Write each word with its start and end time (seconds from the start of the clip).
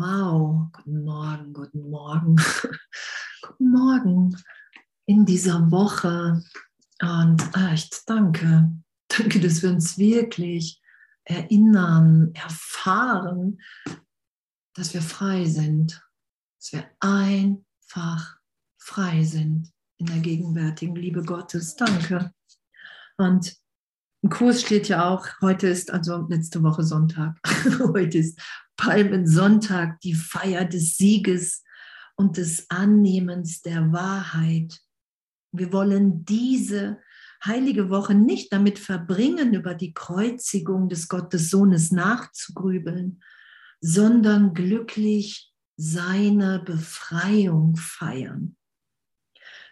Wow, 0.00 0.70
guten 0.72 1.04
Morgen, 1.04 1.52
guten 1.52 1.90
Morgen, 1.90 2.36
guten 3.42 3.70
Morgen 3.70 4.34
in 5.04 5.26
dieser 5.26 5.70
Woche. 5.70 6.42
Und 7.02 7.54
echt 7.54 8.08
danke, 8.08 8.72
danke, 9.08 9.40
dass 9.40 9.62
wir 9.62 9.68
uns 9.68 9.98
wirklich 9.98 10.80
erinnern, 11.24 12.30
erfahren, 12.32 13.60
dass 14.72 14.94
wir 14.94 15.02
frei 15.02 15.44
sind, 15.44 16.02
dass 16.58 16.72
wir 16.72 16.90
einfach 17.00 18.38
frei 18.78 19.22
sind 19.22 19.70
in 19.98 20.06
der 20.06 20.20
gegenwärtigen 20.20 20.96
Liebe 20.96 21.22
Gottes. 21.22 21.76
Danke. 21.76 22.32
Und 23.18 23.54
im 24.22 24.30
Kurs 24.30 24.60
steht 24.60 24.88
ja 24.88 25.08
auch, 25.08 25.26
heute 25.40 25.68
ist 25.68 25.90
also 25.90 26.26
letzte 26.28 26.62
Woche 26.62 26.82
Sonntag, 26.82 27.38
heute 27.94 28.18
ist 28.18 28.40
Palmensonntag, 28.76 30.00
die 30.00 30.14
Feier 30.14 30.64
des 30.64 30.96
Sieges 30.96 31.62
und 32.16 32.36
des 32.36 32.68
Annehmens 32.70 33.62
der 33.62 33.92
Wahrheit. 33.92 34.78
Wir 35.52 35.72
wollen 35.72 36.24
diese 36.24 36.98
heilige 37.44 37.88
Woche 37.88 38.14
nicht 38.14 38.52
damit 38.52 38.78
verbringen, 38.78 39.54
über 39.54 39.74
die 39.74 39.94
Kreuzigung 39.94 40.90
des 40.90 41.08
Gottessohnes 41.08 41.90
nachzugrübeln, 41.90 43.22
sondern 43.80 44.52
glücklich 44.52 45.50
seine 45.76 46.58
Befreiung 46.58 47.76
feiern. 47.76 48.56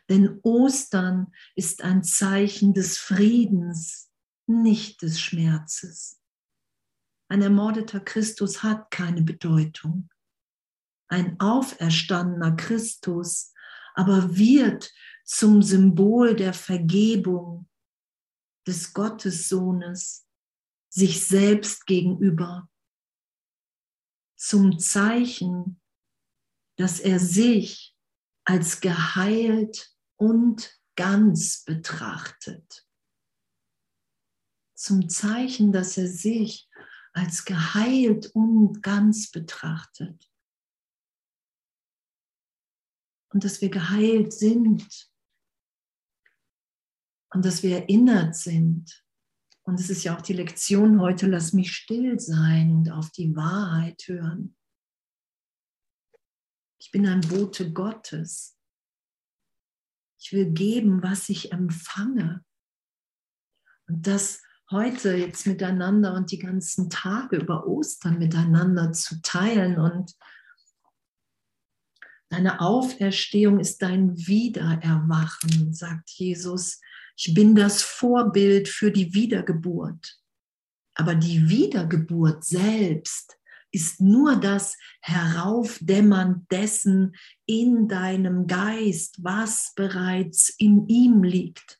Denn 0.09 0.41
Ostern 0.42 1.27
ist 1.55 1.84
ein 1.84 2.03
Zeichen 2.03 2.73
des 2.73 2.97
Friedens, 2.97 4.08
nicht 4.48 5.02
des 5.02 5.20
Schmerzes. 5.20 6.20
Ein 7.29 7.43
ermordeter 7.43 8.01
Christus 8.01 8.62
hat 8.62 8.91
keine 8.91 9.23
Bedeutung. 9.23 10.09
Ein 11.09 11.39
auferstandener 11.41 12.56
Christus 12.56 13.53
aber 13.95 14.36
wird 14.36 14.92
zum 15.25 15.62
Symbol 15.62 16.36
der 16.36 16.55
Vergebung 16.55 17.69
des 18.67 18.92
Gottessohnes 18.95 20.27
sich 20.89 21.27
selbst 21.27 21.86
gegenüber, 21.86 22.70
zum 24.36 24.78
Zeichen, 24.78 25.80
dass 26.77 27.01
er 27.01 27.19
sich 27.19 27.97
als 28.45 28.80
geheilt 28.80 29.95
und 30.17 30.80
ganz 30.97 31.64
betrachtet, 31.64 32.88
zum 34.79 35.09
Zeichen, 35.09 35.73
dass 35.73 35.98
er 35.98 36.07
sich 36.07 36.69
als 37.12 37.45
geheilt 37.45 38.31
und 38.34 38.81
ganz 38.81 39.31
betrachtet. 39.31 40.31
Und 43.31 43.45
dass 43.45 43.61
wir 43.61 43.70
geheilt 43.70 44.33
sind 44.33 45.11
und 47.31 47.45
dass 47.45 47.62
wir 47.62 47.79
erinnert 47.79 48.37
sind. 48.37 49.05
Und 49.62 49.81
es 49.81 49.91
ist 49.91 50.05
ja 50.05 50.17
auch 50.17 50.23
die 50.23 50.33
Lektion 50.33 51.01
heute, 51.01 51.27
lass 51.27 51.53
mich 51.53 51.75
still 51.75 52.19
sein 52.20 52.70
und 52.73 52.91
auf 52.91 53.11
die 53.11 53.35
Wahrheit 53.35 54.03
hören. 54.07 54.57
Ich 56.79 56.92
bin 56.92 57.07
ein 57.07 57.20
Bote 57.20 57.73
Gottes. 57.73 58.57
Ich 60.20 60.33
will 60.33 60.53
geben, 60.53 61.03
was 61.03 61.29
ich 61.29 61.53
empfange. 61.53 62.45
Und 63.89 64.07
das 64.07 64.42
heute 64.70 65.16
jetzt 65.16 65.47
miteinander 65.47 66.14
und 66.14 66.30
die 66.30 66.38
ganzen 66.38 66.91
Tage 66.91 67.36
über 67.36 67.66
Ostern 67.66 68.19
miteinander 68.19 68.92
zu 68.92 69.20
teilen. 69.22 69.78
Und 69.78 70.14
deine 72.28 72.61
Auferstehung 72.61 73.61
ist 73.61 73.83
dein 73.83 74.17
Wiedererwachen, 74.17 75.73
sagt 75.73 76.11
Jesus. 76.11 76.80
Ich 77.17 77.34
bin 77.34 77.55
das 77.55 77.83
Vorbild 77.83 78.68
für 78.68 78.90
die 78.90 79.14
Wiedergeburt. 79.14 80.18
Aber 80.95 81.14
die 81.14 81.48
Wiedergeburt 81.48 82.45
selbst 82.45 83.39
ist 83.70 84.01
nur 84.01 84.36
das 84.36 84.77
Heraufdämmern 85.01 86.46
dessen 86.51 87.14
in 87.46 87.86
deinem 87.89 88.46
Geist, 88.46 89.23
was 89.23 89.73
bereits 89.74 90.48
in 90.58 90.86
ihm 90.89 91.23
liegt. 91.23 91.78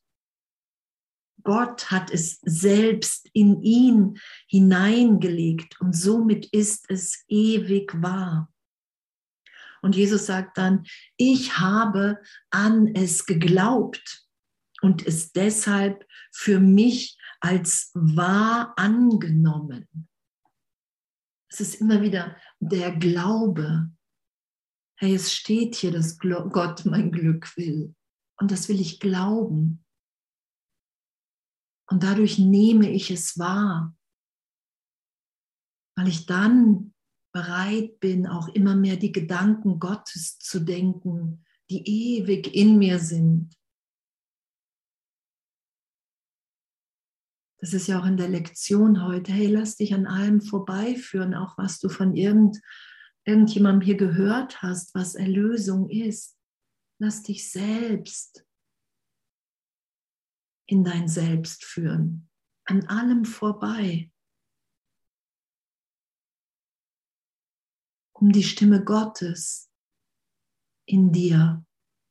Gott 1.49 1.91
hat 1.91 2.11
es 2.11 2.41
selbst 2.43 3.27
in 3.33 3.63
ihn 3.63 4.21
hineingelegt 4.49 5.81
und 5.81 5.97
somit 5.97 6.45
ist 6.53 6.91
es 6.91 7.25
ewig 7.27 7.91
wahr. 8.03 8.53
Und 9.81 9.97
Jesus 9.97 10.27
sagt 10.27 10.59
dann, 10.59 10.85
ich 11.17 11.59
habe 11.59 12.21
an 12.51 12.95
es 12.95 13.25
geglaubt 13.25 14.27
und 14.83 15.07
es 15.07 15.33
deshalb 15.33 16.07
für 16.33 16.61
mich 16.61 17.17
als 17.41 17.93
wahr 17.95 18.75
angenommen. 18.77 19.89
Es 21.51 21.61
ist 21.61 21.77
immer 21.77 22.03
wieder 22.03 22.37
der 22.61 22.95
Glaube. 22.95 23.91
Hey, 24.99 25.15
es 25.15 25.33
steht 25.33 25.77
hier, 25.77 25.93
dass 25.93 26.19
Gott 26.19 26.85
mein 26.85 27.11
Glück 27.11 27.57
will. 27.57 27.95
Und 28.37 28.51
das 28.51 28.69
will 28.69 28.83
ich 28.83 29.01
glauben. 29.01 29.83
Und 31.91 32.03
dadurch 32.03 32.39
nehme 32.39 32.91
ich 32.91 33.11
es 33.11 33.39
wahr, 33.39 33.97
weil 35.97 36.09
ich 36.09 36.27
dann 36.27 36.95
bereit 37.33 37.99
bin, 38.01 38.27
auch 38.27 38.49
immer 38.49 38.77
mehr 38.77 38.97
die 38.97 39.13
Gedanken 39.13 39.79
Gottes 39.79 40.39
zu 40.39 40.61
denken, 40.61 41.45
die 41.71 41.83
ewig 42.19 42.55
in 42.55 42.79
mir 42.79 42.99
sind. 42.99 43.55
Das 47.61 47.73
ist 47.73 47.89
ja 47.89 48.01
auch 48.01 48.07
in 48.07 48.17
der 48.17 48.29
Lektion 48.29 49.05
heute. 49.05 49.33
Hey, 49.33 49.47
lass 49.47 49.77
dich 49.77 49.93
an 49.93 50.07
allem 50.07 50.41
vorbeiführen, 50.41 51.35
auch 51.35 51.59
was 51.59 51.81
du 51.81 51.89
von 51.89 52.15
irgend, 52.15 52.61
irgendjemandem 53.25 53.85
hier 53.85 53.97
gehört 53.97 54.63
hast, 54.63 54.95
was 54.95 55.15
Erlösung 55.15 55.91
ist. 55.91 56.39
Lass 57.01 57.23
dich 57.23 57.51
selbst 57.51 58.48
in 60.69 60.85
dein 60.85 61.09
Selbst 61.09 61.65
führen, 61.65 62.29
an 62.65 62.87
allem 62.87 63.25
vorbei, 63.25 64.13
um 68.13 68.31
die 68.31 68.43
Stimme 68.43 68.85
Gottes 68.85 69.71
in 70.87 71.11
dir, 71.13 71.65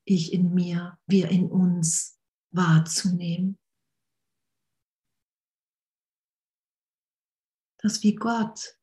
ich 0.06 0.34
in 0.34 0.54
mir, 0.54 0.98
wir 1.06 1.30
in 1.30 1.52
uns 1.52 2.20
wahrzunehmen. 2.52 3.58
Dass 7.80 8.02
wie 8.02 8.16
Gott 8.16 8.80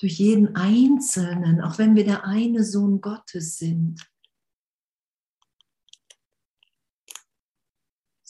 durch 0.00 0.18
jeden 0.18 0.56
Einzelnen, 0.56 1.60
auch 1.60 1.78
wenn 1.78 1.94
wir 1.94 2.04
der 2.04 2.24
eine 2.24 2.64
Sohn 2.64 3.00
Gottes 3.00 3.58
sind, 3.58 4.10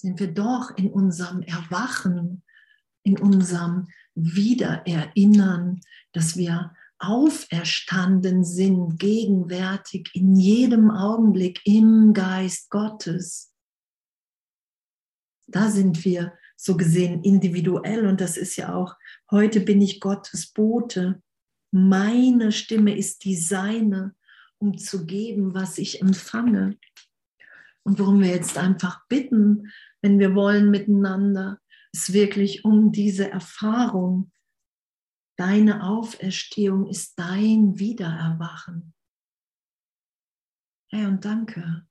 sind 0.00 0.20
wir 0.20 0.32
doch 0.32 0.76
in 0.76 0.90
unserem 0.92 1.42
Erwachen, 1.42 2.44
in 3.02 3.18
unserem 3.18 3.88
Wiedererinnern, 4.14 5.80
dass 6.12 6.36
wir 6.36 6.74
auferstanden 7.00 8.44
sind, 8.44 8.98
gegenwärtig 8.98 10.10
in 10.14 10.36
jedem 10.36 10.90
Augenblick 10.90 11.60
im 11.64 12.12
Geist 12.12 12.70
Gottes. 12.70 13.52
Da 15.48 15.68
sind 15.68 16.04
wir 16.04 16.32
so 16.56 16.76
gesehen 16.76 17.22
individuell 17.24 18.06
und 18.06 18.20
das 18.20 18.36
ist 18.36 18.56
ja 18.56 18.74
auch, 18.74 18.94
heute 19.30 19.60
bin 19.60 19.80
ich 19.80 20.00
Gottes 20.00 20.52
Bote. 20.52 21.22
Meine 21.72 22.52
Stimme 22.52 22.96
ist 22.96 23.24
die 23.24 23.36
seine, 23.36 24.14
um 24.58 24.78
zu 24.78 25.06
geben, 25.06 25.54
was 25.54 25.78
ich 25.78 26.02
empfange. 26.02 26.76
Und 27.84 27.98
worum 27.98 28.20
wir 28.20 28.28
jetzt 28.28 28.58
einfach 28.58 29.06
bitten, 29.08 29.72
wenn 30.02 30.18
wir 30.18 30.34
wollen 30.34 30.70
miteinander, 30.70 31.60
ist 31.92 32.12
wirklich 32.12 32.64
um 32.64 32.92
diese 32.92 33.30
Erfahrung. 33.30 34.32
Deine 35.36 35.84
Auferstehung 35.84 36.86
ist 36.86 37.18
dein 37.18 37.78
Wiedererwachen. 37.78 38.94
Hey, 40.90 41.06
und 41.06 41.24
danke. 41.24 41.86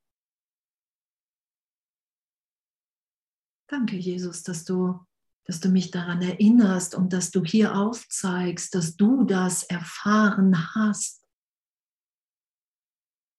Danke, 3.69 3.98
Jesus, 3.98 4.44
dass 4.44 4.63
du, 4.63 5.06
dass 5.45 5.59
du 5.59 5.69
mich 5.69 5.92
daran 5.92 6.21
erinnerst 6.21 6.95
und 6.95 7.12
dass 7.13 7.31
du 7.31 7.44
hier 7.44 7.75
aufzeigst, 7.75 8.74
dass 8.74 8.95
du 8.95 9.25
das 9.25 9.63
erfahren 9.63 10.74
hast, 10.74 11.27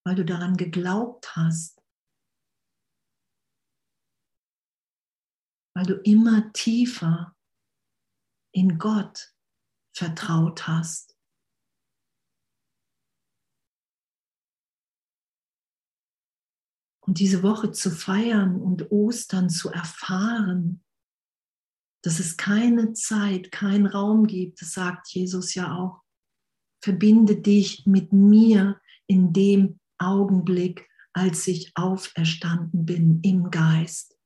weil 0.05 0.15
du 0.15 0.23
daran 0.23 0.55
geglaubt 0.55 1.35
hast 1.35 1.78
weil 5.75 5.85
du 5.85 5.95
immer 5.95 6.51
tiefer 6.53 7.35
in 8.51 8.77
Gott 8.77 9.33
vertraut 9.95 10.67
hast. 10.67 11.17
Und 17.01 17.19
diese 17.19 17.41
Woche 17.41 17.71
zu 17.71 17.89
feiern 17.89 18.61
und 18.61 18.91
Ostern 18.91 19.49
zu 19.49 19.69
erfahren, 19.69 20.83
dass 22.03 22.19
es 22.19 22.37
keine 22.37 22.93
Zeit, 22.93 23.51
keinen 23.51 23.87
Raum 23.87 24.27
gibt, 24.27 24.61
das 24.61 24.73
sagt 24.73 25.09
Jesus 25.09 25.55
ja 25.55 25.75
auch. 25.75 26.03
Verbinde 26.83 27.41
dich 27.41 27.85
mit 27.87 28.13
mir 28.13 28.79
in 29.07 29.33
dem 29.33 29.79
Augenblick, 29.97 30.87
als 31.13 31.47
ich 31.47 31.71
auferstanden 31.75 32.85
bin 32.85 33.21
im 33.23 33.49
Geist. 33.49 34.18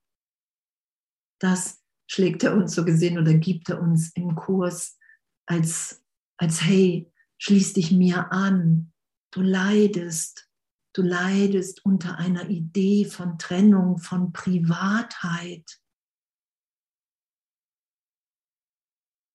Das 1.44 1.84
schlägt 2.10 2.44
er 2.44 2.56
uns 2.56 2.74
so 2.74 2.86
gesehen 2.86 3.20
oder 3.20 3.34
gibt 3.34 3.68
er 3.68 3.82
uns 3.82 4.16
im 4.16 4.34
Kurs 4.34 4.98
als, 5.46 6.02
als 6.38 6.62
hey, 6.62 7.12
schließ 7.38 7.74
dich 7.74 7.92
mir 7.92 8.32
an, 8.32 8.94
du 9.32 9.42
leidest, 9.42 10.50
du 10.94 11.02
leidest 11.02 11.84
unter 11.84 12.18
einer 12.18 12.50
Idee 12.50 13.04
von 13.04 13.38
Trennung, 13.38 13.98
von 13.98 14.32
Privatheit. 14.32 15.82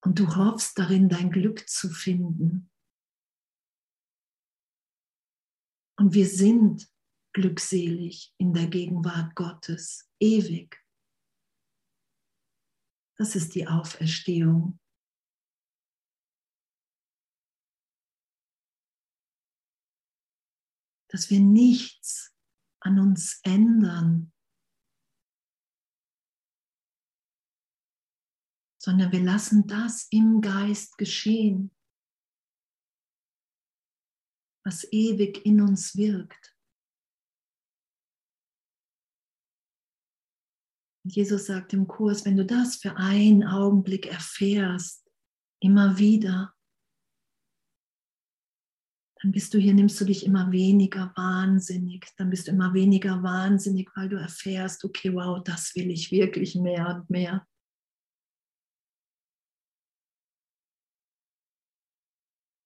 Und 0.03 0.19
du 0.19 0.35
hoffst 0.35 0.79
darin, 0.79 1.11
dein 1.11 1.31
Glück 1.31 1.69
zu 1.69 1.91
finden. 1.91 2.71
Und 5.99 6.15
wir 6.15 6.27
sind 6.27 6.89
glückselig 7.35 8.33
in 8.39 8.55
der 8.55 8.69
Gegenwart 8.69 9.35
Gottes, 9.35 10.11
ewig. 10.21 10.83
Das 13.19 13.35
ist 13.35 13.55
die 13.57 13.67
Auferstehung. 13.67 14.79
Dass 21.11 21.29
wir 21.31 21.41
nichts 21.41 22.33
an 22.81 23.01
uns 23.01 23.41
ändern, 23.43 24.33
sondern 28.81 29.11
wir 29.11 29.21
lassen 29.21 29.67
das 29.67 30.07
im 30.11 30.41
Geist 30.41 30.97
geschehen, 30.97 31.75
was 34.65 34.85
ewig 34.93 35.45
in 35.45 35.61
uns 35.61 35.97
wirkt. 35.97 36.58
Jesus 41.09 41.47
sagt 41.47 41.73
im 41.73 41.87
Kurs, 41.87 42.25
wenn 42.25 42.37
du 42.37 42.45
das 42.45 42.77
für 42.77 42.97
einen 42.97 43.45
Augenblick 43.45 44.07
erfährst, 44.07 45.09
immer 45.61 45.99
wieder, 45.99 46.55
dann 49.21 49.33
bist 49.33 49.53
du 49.53 49.59
hier, 49.59 49.75
nimmst 49.75 50.01
du 50.01 50.05
dich 50.05 50.25
immer 50.25 50.53
weniger 50.53 51.13
wahnsinnig, 51.17 52.07
dann 52.17 52.31
bist 52.31 52.47
du 52.47 52.53
immer 52.53 52.73
weniger 52.75 53.23
wahnsinnig, 53.23 53.91
weil 53.97 54.09
du 54.09 54.17
erfährst, 54.17 54.85
okay, 54.85 55.13
wow, 55.13 55.43
das 55.43 55.75
will 55.75 55.91
ich 55.91 56.13
wirklich 56.13 56.55
mehr 56.55 56.89
und 56.89 57.11
mehr. 57.11 57.47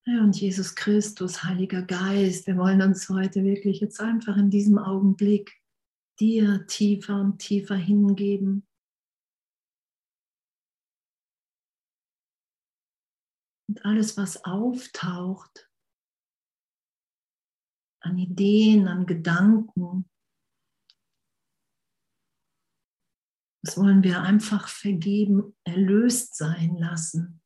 Und 0.04 0.38
Jesus 0.38 0.74
Christus, 0.74 1.44
Heiliger 1.44 1.82
Geist, 1.82 2.48
wir 2.48 2.56
wollen 2.56 2.82
uns 2.82 3.08
heute 3.08 3.44
wirklich 3.44 3.80
jetzt 3.80 4.00
einfach 4.00 4.36
in 4.36 4.50
diesem 4.50 4.76
Augenblick 4.76 5.61
dir 6.22 6.68
tiefer 6.68 7.20
und 7.20 7.38
tiefer 7.38 7.74
hingeben. 7.74 8.64
Und 13.68 13.84
alles, 13.84 14.16
was 14.16 14.44
auftaucht, 14.44 15.68
an 18.04 18.18
Ideen, 18.18 18.86
an 18.86 19.04
Gedanken, 19.06 20.08
das 23.64 23.76
wollen 23.76 24.04
wir 24.04 24.22
einfach 24.22 24.68
vergeben, 24.68 25.56
erlöst 25.64 26.36
sein 26.36 26.76
lassen. 26.76 27.41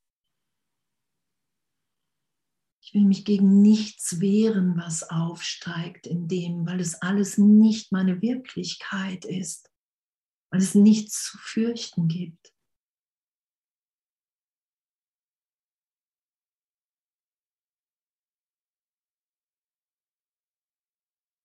Ich 2.86 2.94
will 2.94 3.04
mich 3.04 3.24
gegen 3.24 3.62
nichts 3.62 4.20
wehren, 4.20 4.76
was 4.76 5.10
aufsteigt 5.10 6.06
in 6.06 6.28
dem, 6.28 6.66
weil 6.66 6.78
es 6.78 7.02
alles 7.02 7.36
nicht 7.36 7.90
meine 7.90 8.22
Wirklichkeit 8.22 9.24
ist, 9.24 9.72
weil 10.52 10.60
es 10.60 10.76
nichts 10.76 11.24
zu 11.24 11.36
fürchten 11.38 12.06
gibt. 12.06 12.54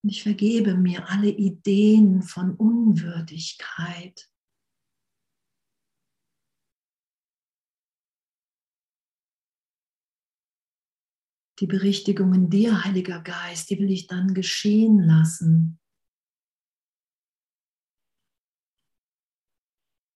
Ich 0.04 0.22
vergebe 0.22 0.76
mir 0.76 1.08
alle 1.08 1.28
Ideen 1.30 2.22
von 2.22 2.54
Unwürdigkeit, 2.54 4.31
die 11.62 11.68
Berichtigung 11.68 12.34
in 12.34 12.50
dir, 12.50 12.84
Heiliger 12.84 13.22
Geist, 13.22 13.70
die 13.70 13.78
will 13.78 13.92
ich 13.92 14.08
dann 14.08 14.34
geschehen 14.34 14.98
lassen. 14.98 15.78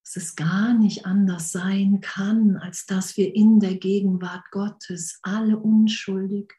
Dass 0.03 0.17
es 0.17 0.35
gar 0.35 0.75
nicht 0.75 1.07
anders 1.07 1.53
sein 1.53 2.01
kann, 2.01 2.57
als 2.57 2.85
dass 2.87 3.17
wir 3.17 3.33
in 3.33 3.61
der 3.61 3.77
Gegenwart 3.77 4.51
Gottes 4.51 5.21
alle 5.23 5.57
unschuldig, 5.57 6.53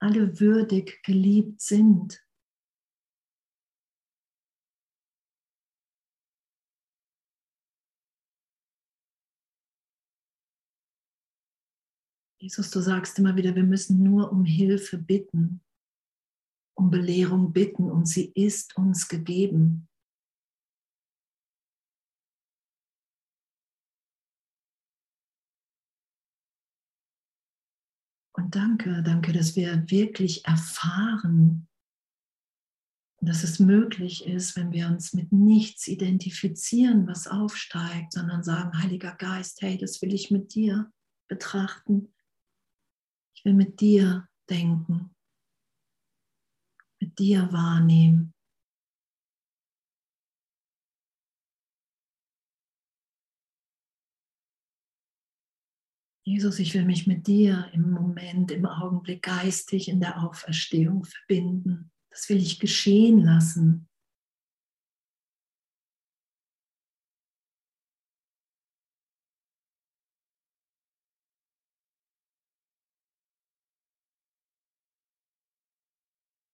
alle 0.00 0.38
würdig 0.38 1.02
geliebt 1.02 1.60
sind. 1.60 2.24
Jesus, 12.40 12.70
du 12.70 12.80
sagst 12.80 13.18
immer 13.18 13.34
wieder, 13.34 13.54
wir 13.56 13.64
müssen 13.64 14.02
nur 14.02 14.30
um 14.30 14.44
Hilfe 14.44 14.96
bitten, 14.96 15.60
um 16.76 16.88
Belehrung 16.88 17.52
bitten 17.52 17.90
und 17.90 18.06
sie 18.06 18.30
ist 18.32 18.76
uns 18.76 19.08
gegeben. 19.08 19.88
Und 28.36 28.54
danke, 28.54 29.02
danke, 29.02 29.32
dass 29.32 29.56
wir 29.56 29.90
wirklich 29.90 30.44
erfahren, 30.44 31.66
dass 33.20 33.42
es 33.42 33.58
möglich 33.58 34.26
ist, 34.26 34.54
wenn 34.54 34.70
wir 34.70 34.86
uns 34.86 35.12
mit 35.12 35.32
nichts 35.32 35.88
identifizieren, 35.88 37.08
was 37.08 37.26
aufsteigt, 37.26 38.12
sondern 38.12 38.44
sagen, 38.44 38.80
Heiliger 38.80 39.16
Geist, 39.16 39.60
hey, 39.60 39.76
das 39.76 40.00
will 40.02 40.14
ich 40.14 40.30
mit 40.30 40.54
dir 40.54 40.92
betrachten. 41.26 42.14
Will 43.48 43.54
mit 43.54 43.80
dir 43.80 44.28
denken, 44.50 45.16
mit 47.00 47.18
dir 47.18 47.50
wahrnehmen. 47.50 48.34
Jesus, 56.26 56.58
ich 56.58 56.74
will 56.74 56.84
mich 56.84 57.06
mit 57.06 57.26
dir 57.26 57.70
im 57.72 57.90
Moment, 57.90 58.50
im 58.50 58.66
Augenblick 58.66 59.22
geistig 59.22 59.88
in 59.88 60.00
der 60.00 60.22
Auferstehung 60.22 61.06
verbinden. 61.06 61.90
Das 62.10 62.28
will 62.28 62.36
ich 62.36 62.60
geschehen 62.60 63.20
lassen. 63.20 63.87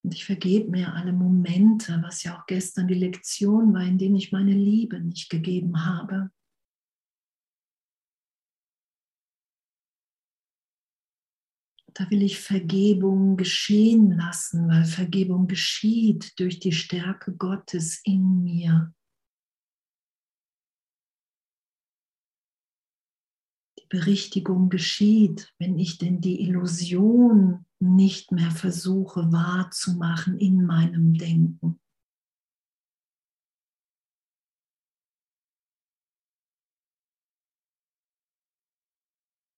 Und 0.04 0.14
ich 0.14 0.26
vergebe 0.26 0.70
mir 0.70 0.92
alle 0.92 1.14
Momente, 1.14 1.98
was 2.02 2.24
ja 2.24 2.38
auch 2.38 2.44
gestern 2.44 2.88
die 2.88 2.94
Lektion 2.94 3.72
war, 3.72 3.82
in 3.82 3.96
denen 3.96 4.16
ich 4.16 4.32
meine 4.32 4.52
Liebe 4.52 5.00
nicht 5.00 5.30
gegeben 5.30 5.86
habe. 5.86 6.30
Da 11.94 12.10
will 12.10 12.22
ich 12.22 12.38
Vergebung 12.38 13.38
geschehen 13.38 14.10
lassen, 14.10 14.68
weil 14.68 14.84
Vergebung 14.84 15.46
geschieht 15.46 16.38
durch 16.38 16.58
die 16.58 16.72
Stärke 16.72 17.34
Gottes 17.34 18.02
in 18.04 18.42
mir. 18.42 18.92
Die 23.78 23.86
Berichtigung 23.88 24.68
geschieht, 24.68 25.54
wenn 25.58 25.78
ich 25.78 25.96
denn 25.96 26.20
die 26.20 26.42
Illusion 26.42 27.64
nicht 27.84 28.32
mehr 28.32 28.50
versuche 28.50 29.32
wahrzumachen 29.32 30.38
in 30.38 30.64
meinem 30.64 31.14
Denken. 31.14 31.80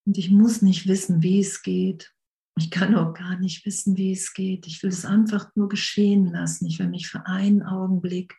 Und 0.06 0.18
ich 0.18 0.30
muss 0.30 0.62
nicht 0.62 0.86
wissen, 0.86 1.22
wie 1.22 1.40
es 1.40 1.62
geht. 1.62 2.14
Ich 2.58 2.70
kann 2.70 2.94
auch 2.94 3.12
gar 3.12 3.38
nicht 3.38 3.66
wissen, 3.66 3.96
wie 3.96 4.12
es 4.12 4.32
geht. 4.32 4.66
Ich 4.66 4.82
will 4.82 4.90
es 4.90 5.04
einfach 5.04 5.54
nur 5.56 5.68
geschehen 5.68 6.26
lassen. 6.26 6.66
Ich 6.66 6.78
will 6.78 6.88
mich 6.88 7.08
für 7.08 7.26
einen 7.26 7.62
Augenblick 7.62 8.36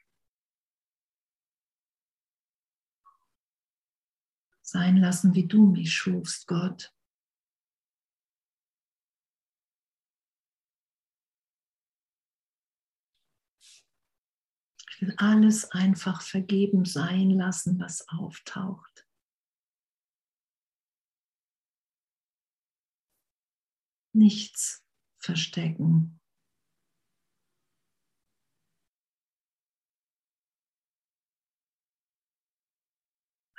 sein 4.61 4.97
lassen, 4.97 5.35
wie 5.35 5.47
du 5.47 5.67
mich 5.67 5.93
schufst, 5.93 6.47
Gott. 6.47 6.93
Ich 14.97 15.01
will 15.03 15.13
alles 15.17 15.69
einfach 15.73 16.23
vergeben 16.23 16.83
sein 16.83 17.29
lassen, 17.29 17.79
was 17.79 18.09
auftaucht. 18.09 19.07
Nichts 24.15 24.83
verstecken. 25.19 26.19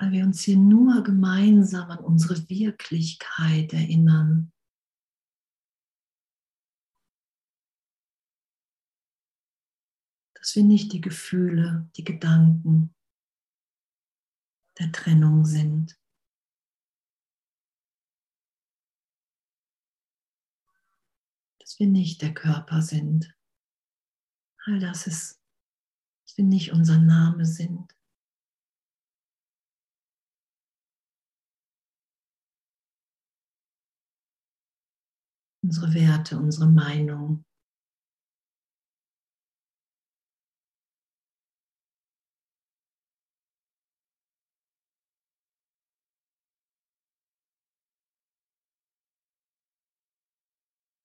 Weil 0.00 0.10
wir 0.10 0.24
uns 0.24 0.40
hier 0.40 0.56
nur 0.56 1.04
gemeinsam 1.04 1.88
an 1.92 2.00
unsere 2.00 2.48
Wirklichkeit 2.48 3.72
erinnern. 3.72 4.52
Dass 10.48 10.56
wir 10.56 10.64
nicht 10.64 10.94
die 10.94 11.02
Gefühle, 11.02 11.90
die 11.94 12.04
Gedanken 12.04 12.94
der 14.78 14.90
Trennung 14.92 15.44
sind. 15.44 16.00
Dass 21.60 21.78
wir 21.78 21.86
nicht 21.86 22.22
der 22.22 22.32
Körper 22.32 22.80
sind. 22.80 23.36
All 24.64 24.80
das 24.80 25.06
ist, 25.06 25.38
dass 26.24 26.38
wir 26.38 26.46
nicht 26.46 26.72
unser 26.72 26.96
Name 26.96 27.44
sind. 27.44 27.94
Unsere 35.62 35.92
Werte, 35.92 36.38
unsere 36.38 36.70
Meinung, 36.70 37.44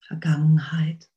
Vergangenheit. 0.06 1.10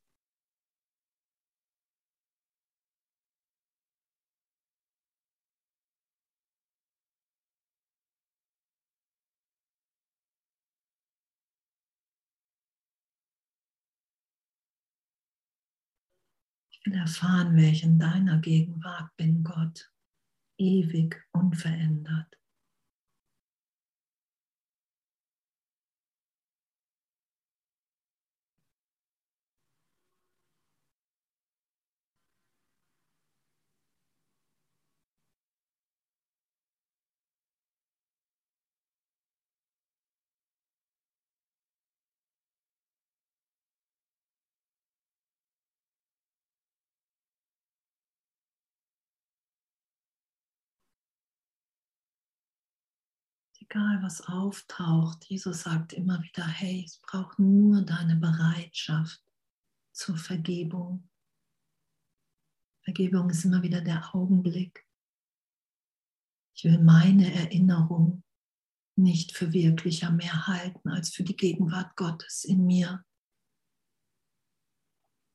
Ich 16.72 16.86
will 16.86 16.96
erfahren, 16.96 17.58
wer 17.58 17.70
ich 17.70 17.84
in 17.84 18.00
deiner 18.00 18.40
Gegenwart 18.40 19.16
bin, 19.18 19.44
Gott, 19.44 19.92
ewig 20.58 21.22
unverändert. 21.32 22.37
Egal 53.70 54.02
was 54.02 54.22
auftaucht, 54.22 55.26
Jesus 55.26 55.64
sagt 55.64 55.94
immer 55.94 56.22
wieder, 56.24 56.48
hey, 56.48 56.84
es 56.86 57.00
braucht 57.00 57.38
nur 57.40 57.82
deine 57.82 58.16
Bereitschaft 58.16 59.22
zur 59.92 60.18
Vergebung. 60.18 61.10
Vergebung 62.84 63.30
ist 63.30 63.44
immer 63.44 63.62
wieder 63.62 63.82
der 63.82 64.16
Augenblick. 64.16 64.88
Ich 66.56 66.64
will 66.64 66.80
meine 66.80 67.34
Erinnerung 67.34 68.24
nicht 68.96 69.36
für 69.36 69.52
wirklicher 69.54 70.12
mehr 70.12 70.48
halten 70.48 70.90
als 70.90 71.10
für 71.10 71.24
die 71.24 71.36
Gegenwart 71.36 71.96
Gottes 71.96 72.46
in 72.46 72.66
mir. 72.66 73.06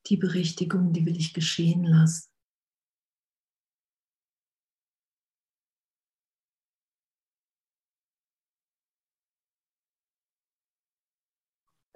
Die 0.06 0.16
Berichtigung, 0.16 0.92
die 0.92 1.06
will 1.06 1.16
ich 1.16 1.32
geschehen 1.32 1.84
lassen. 1.84 2.31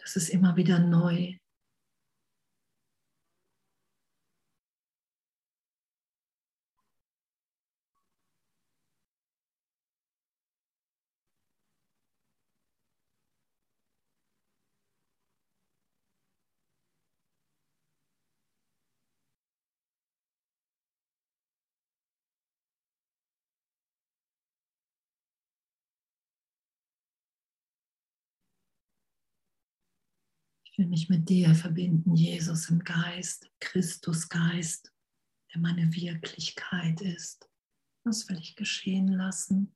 Das 0.06 0.14
ist 0.14 0.28
immer 0.28 0.54
wieder 0.54 0.78
neu. 0.78 1.34
Ich 30.76 30.78
will 30.80 30.90
mich 30.90 31.08
mit 31.08 31.26
dir 31.30 31.54
verbinden, 31.54 32.14
Jesus 32.14 32.68
im 32.68 32.80
Geist, 32.80 33.50
Christus 33.60 34.28
Geist, 34.28 34.92
der 35.54 35.62
meine 35.62 35.90
Wirklichkeit 35.94 37.00
ist. 37.00 37.48
Das 38.04 38.28
will 38.28 38.38
ich 38.38 38.56
geschehen 38.56 39.08
lassen, 39.08 39.74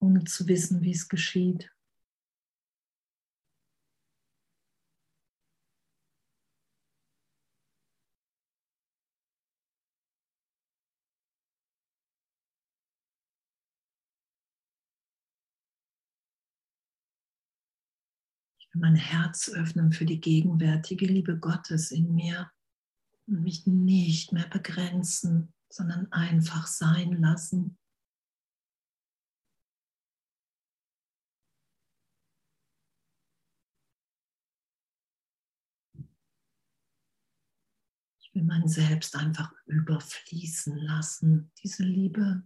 ohne 0.00 0.24
zu 0.24 0.48
wissen, 0.48 0.82
wie 0.82 0.90
es 0.90 1.08
geschieht. 1.08 1.70
Mein 18.74 18.94
Herz 18.94 19.48
öffnen 19.48 19.92
für 19.92 20.04
die 20.04 20.20
gegenwärtige 20.20 21.06
Liebe 21.06 21.38
Gottes 21.38 21.90
in 21.90 22.14
mir 22.14 22.50
und 23.26 23.42
mich 23.42 23.66
nicht 23.66 24.32
mehr 24.32 24.48
begrenzen, 24.48 25.52
sondern 25.68 26.10
einfach 26.12 26.66
sein 26.66 27.12
lassen. 27.12 27.76
Ich 38.20 38.34
will 38.34 38.44
mein 38.44 38.68
Selbst 38.68 39.16
einfach 39.16 39.52
überfließen 39.66 40.76
lassen, 40.76 41.50
diese 41.62 41.82
Liebe. 41.82 42.44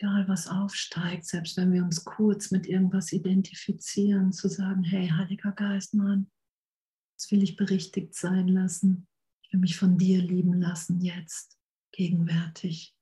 Egal 0.00 0.26
was 0.28 0.48
aufsteigt, 0.48 1.26
selbst 1.26 1.58
wenn 1.58 1.72
wir 1.72 1.84
uns 1.84 2.04
kurz 2.04 2.50
mit 2.50 2.66
irgendwas 2.66 3.12
identifizieren, 3.12 4.32
zu 4.32 4.48
sagen, 4.48 4.82
hey, 4.82 5.08
Heiliger 5.08 5.52
Geist, 5.52 5.92
Mann, 5.92 6.30
das 7.18 7.30
will 7.30 7.42
ich 7.42 7.56
berichtigt 7.56 8.14
sein 8.14 8.48
lassen. 8.48 9.06
Ich 9.42 9.52
will 9.52 9.60
mich 9.60 9.76
von 9.76 9.98
dir 9.98 10.22
lieben 10.22 10.58
lassen, 10.58 11.00
jetzt, 11.02 11.58
gegenwärtig. 11.92 12.96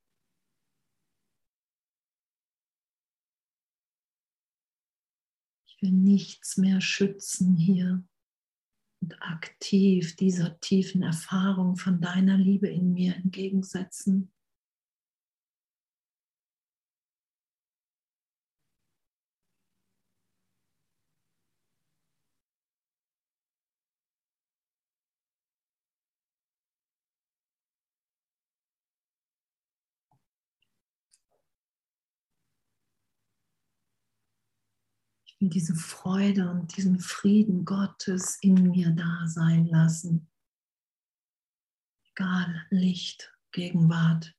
Ich 5.69 5.81
will 5.81 5.93
nichts 5.93 6.57
mehr 6.57 6.81
schützen 6.81 7.55
hier. 7.57 8.05
und 9.01 9.23
aktiv 9.23 10.17
dieser 10.17 10.59
tiefen 10.59 11.03
Erfahrung 11.03 11.77
von 11.77 12.01
deiner 12.01 12.37
Liebe 12.37 12.67
in 12.67 12.93
mir 12.93 13.15
entgegensetzen. 13.15 14.33
Will 35.41 35.49
diese 35.49 35.75
Freude 35.75 36.51
und 36.51 36.77
diesen 36.77 36.99
Frieden 36.99 37.65
Gottes 37.65 38.39
in 38.41 38.71
mir 38.71 38.91
da 38.91 39.27
sein 39.27 39.67
lassen. 39.67 40.29
Egal, 42.13 42.67
Licht, 42.71 43.33
Gegenwart. 43.53 44.35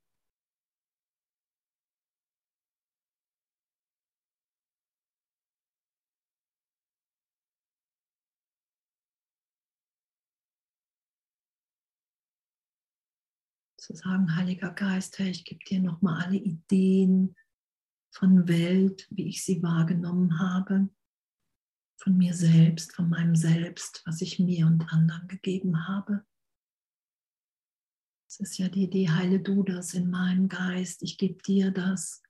Zu 13.77 13.95
sagen, 13.95 14.35
Heiliger 14.35 14.71
Geist, 14.71 15.17
Herr, 15.17 15.27
ich 15.27 15.45
gebe 15.45 15.63
dir 15.63 15.79
nochmal 15.79 16.25
alle 16.25 16.35
Ideen, 16.35 17.35
von 18.19 18.49
Welt, 18.49 19.07
wie 19.11 19.29
ich 19.29 19.45
sie 19.45 19.63
wahrgenommen 19.63 20.39
habe, 20.39 20.89
von 22.01 22.17
mir 22.17 22.33
selbst, 22.33 22.93
von 22.93 23.09
meinem 23.09 23.35
Selbst, 23.35 24.01
was 24.05 24.19
ich 24.19 24.39
mir 24.39 24.67
und 24.67 24.91
anderen 24.91 25.29
gegeben 25.29 25.87
habe. 25.87 26.25
Es 28.27 28.41
ist 28.41 28.57
ja 28.57 28.67
die 28.67 28.83
Idee, 28.83 29.09
heile 29.09 29.39
du 29.39 29.63
das 29.63 29.93
in 29.93 30.09
meinem 30.09 30.49
Geist, 30.49 31.01
ich 31.01 31.17
gebe 31.17 31.41
dir 31.41 31.71
das. 31.71 32.21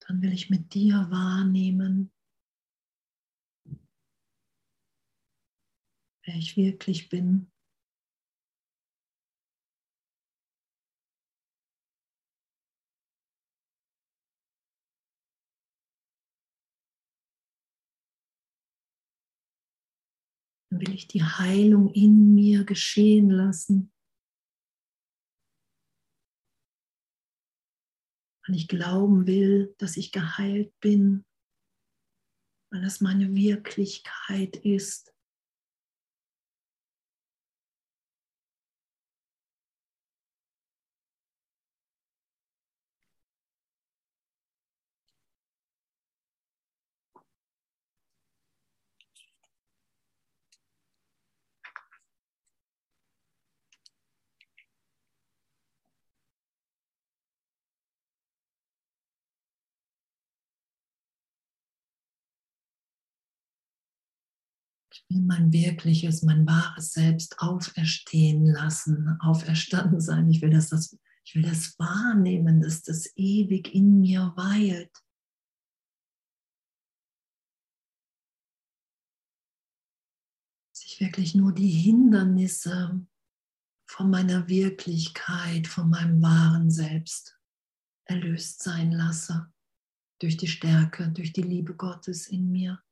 Dann 0.00 0.20
will 0.20 0.32
ich 0.32 0.50
mit 0.50 0.74
dir 0.74 1.06
wahrnehmen, 1.10 2.12
wer 6.24 6.34
ich 6.34 6.56
wirklich 6.56 7.08
bin. 7.08 7.51
Dann 20.72 20.80
will 20.80 20.94
ich 20.94 21.06
die 21.06 21.22
Heilung 21.22 21.92
in 21.92 22.34
mir 22.34 22.64
geschehen 22.64 23.28
lassen. 23.28 23.92
Weil 28.46 28.56
ich 28.56 28.68
glauben 28.68 29.26
will, 29.26 29.74
dass 29.76 29.98
ich 29.98 30.12
geheilt 30.12 30.72
bin, 30.80 31.26
weil 32.70 32.80
das 32.80 33.02
meine 33.02 33.34
Wirklichkeit 33.34 34.56
ist. 34.56 35.11
Ich 64.92 65.04
will 65.08 65.22
mein 65.22 65.52
wirkliches, 65.52 66.22
mein 66.22 66.46
wahres 66.46 66.92
Selbst 66.92 67.38
auferstehen 67.38 68.44
lassen, 68.44 69.16
auferstanden 69.20 70.00
sein. 70.00 70.28
Ich 70.28 70.42
will, 70.42 70.50
dass 70.50 70.68
das, 70.68 70.98
ich 71.24 71.34
will 71.34 71.42
das 71.42 71.78
wahrnehmen, 71.78 72.60
dass 72.60 72.82
das 72.82 73.10
ewig 73.16 73.74
in 73.74 74.00
mir 74.00 74.34
weilt. 74.36 74.92
Dass 80.70 80.84
ich 80.84 81.00
wirklich 81.00 81.34
nur 81.34 81.52
die 81.52 81.70
Hindernisse 81.70 83.06
von 83.86 84.10
meiner 84.10 84.46
Wirklichkeit, 84.48 85.66
von 85.66 85.88
meinem 85.88 86.20
wahren 86.20 86.70
Selbst 86.70 87.38
erlöst 88.04 88.62
sein 88.62 88.92
lasse 88.92 89.50
durch 90.20 90.36
die 90.36 90.48
Stärke, 90.48 91.10
durch 91.10 91.32
die 91.32 91.42
Liebe 91.42 91.74
Gottes 91.74 92.26
in 92.26 92.52
mir. 92.52 92.82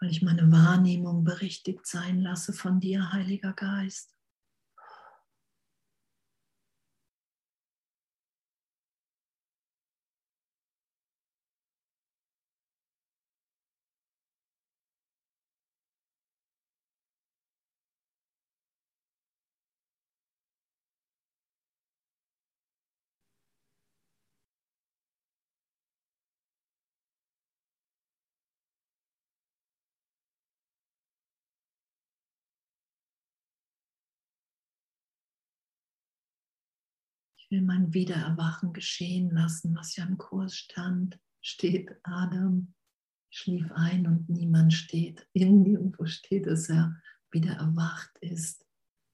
Weil 0.00 0.10
ich 0.10 0.22
meine 0.22 0.50
Wahrnehmung 0.50 1.24
berichtigt 1.24 1.86
sein 1.86 2.20
lasse 2.20 2.52
von 2.52 2.80
dir, 2.80 3.12
Heiliger 3.12 3.52
Geist. 3.52 4.15
Ich 37.46 37.52
will 37.52 37.62
mein 37.62 37.94
Wiedererwachen 37.94 38.72
geschehen 38.72 39.30
lassen, 39.30 39.76
was 39.76 39.94
ja 39.94 40.04
im 40.04 40.18
Kurs 40.18 40.56
stand, 40.56 41.20
steht 41.40 41.94
Adam 42.02 42.74
schlief 43.36 43.70
ein 43.72 44.06
und 44.06 44.28
niemand 44.28 44.72
steht. 44.72 45.28
Irgendwo 45.32 46.06
steht, 46.06 46.46
dass 46.46 46.70
er 46.70 47.00
wieder 47.30 47.52
erwacht 47.52 48.16
ist. 48.20 48.66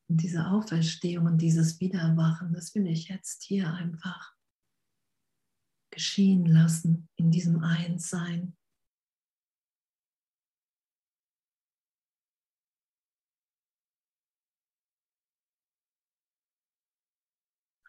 Und 0.08 0.22
diese 0.22 0.46
Auferstehung 0.46 1.26
und 1.26 1.38
dieses 1.38 1.80
Wiedererwachen, 1.80 2.52
das 2.52 2.74
will 2.74 2.86
ich 2.86 3.08
jetzt 3.08 3.42
hier 3.42 3.72
einfach 3.72 4.34
geschehen 5.90 6.46
lassen 6.46 7.08
in 7.16 7.30
diesem 7.30 7.62
Einssein. 7.62 8.56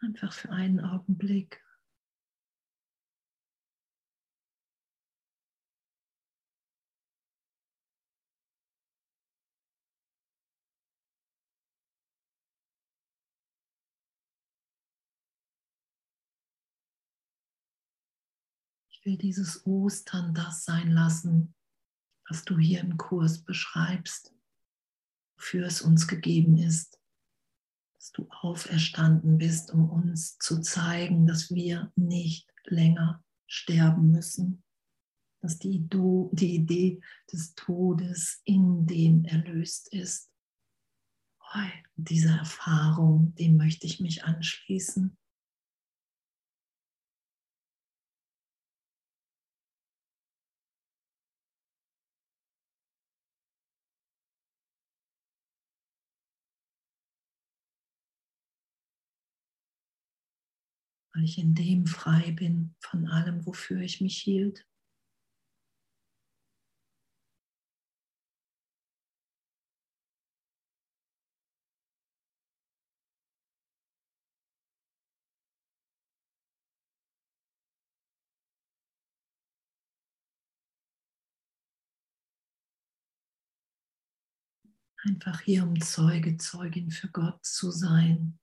Einfach 0.00 0.32
für 0.32 0.50
einen 0.50 0.80
Augenblick. 0.80 1.64
Ich 18.90 19.04
will 19.04 19.16
dieses 19.18 19.66
Ostern 19.66 20.34
das 20.34 20.64
sein 20.64 20.90
lassen, 20.90 21.54
was 22.28 22.44
du 22.44 22.58
hier 22.58 22.80
im 22.80 22.96
Kurs 22.96 23.42
beschreibst, 23.42 24.34
wofür 25.36 25.66
es 25.66 25.82
uns 25.82 26.08
gegeben 26.08 26.56
ist 26.56 26.98
dass 28.04 28.12
du 28.12 28.28
auferstanden 28.28 29.38
bist, 29.38 29.72
um 29.72 29.88
uns 29.88 30.36
zu 30.36 30.60
zeigen, 30.60 31.26
dass 31.26 31.50
wir 31.50 31.90
nicht 31.96 32.52
länger 32.66 33.24
sterben 33.46 34.10
müssen, 34.10 34.62
dass 35.40 35.58
die, 35.58 35.88
die 35.88 36.54
Idee 36.54 37.00
des 37.32 37.54
Todes 37.54 38.42
in 38.44 38.84
dem 38.84 39.24
erlöst 39.24 39.88
ist. 39.90 40.30
Diese 41.96 42.28
Erfahrung, 42.28 43.34
dem 43.36 43.56
möchte 43.56 43.86
ich 43.86 44.00
mich 44.00 44.22
anschließen. 44.22 45.16
Weil 61.14 61.24
ich 61.24 61.38
in 61.38 61.54
dem 61.54 61.86
frei 61.86 62.32
bin 62.32 62.74
von 62.80 63.06
allem, 63.06 63.46
wofür 63.46 63.80
ich 63.80 64.00
mich 64.00 64.18
hielt. 64.18 64.66
Einfach 85.06 85.40
hier, 85.42 85.62
um 85.64 85.80
Zeuge, 85.80 86.36
Zeugin 86.38 86.90
für 86.90 87.08
Gott 87.08 87.44
zu 87.44 87.70
sein. 87.70 88.38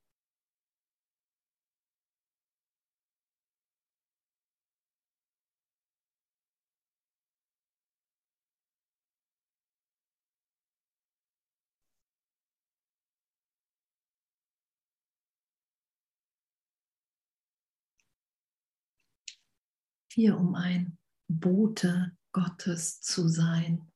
Hier, 20.13 20.37
um 20.37 20.55
ein 20.55 20.97
Bote 21.29 22.17
Gottes 22.33 22.99
zu 22.99 23.29
sein. 23.29 23.89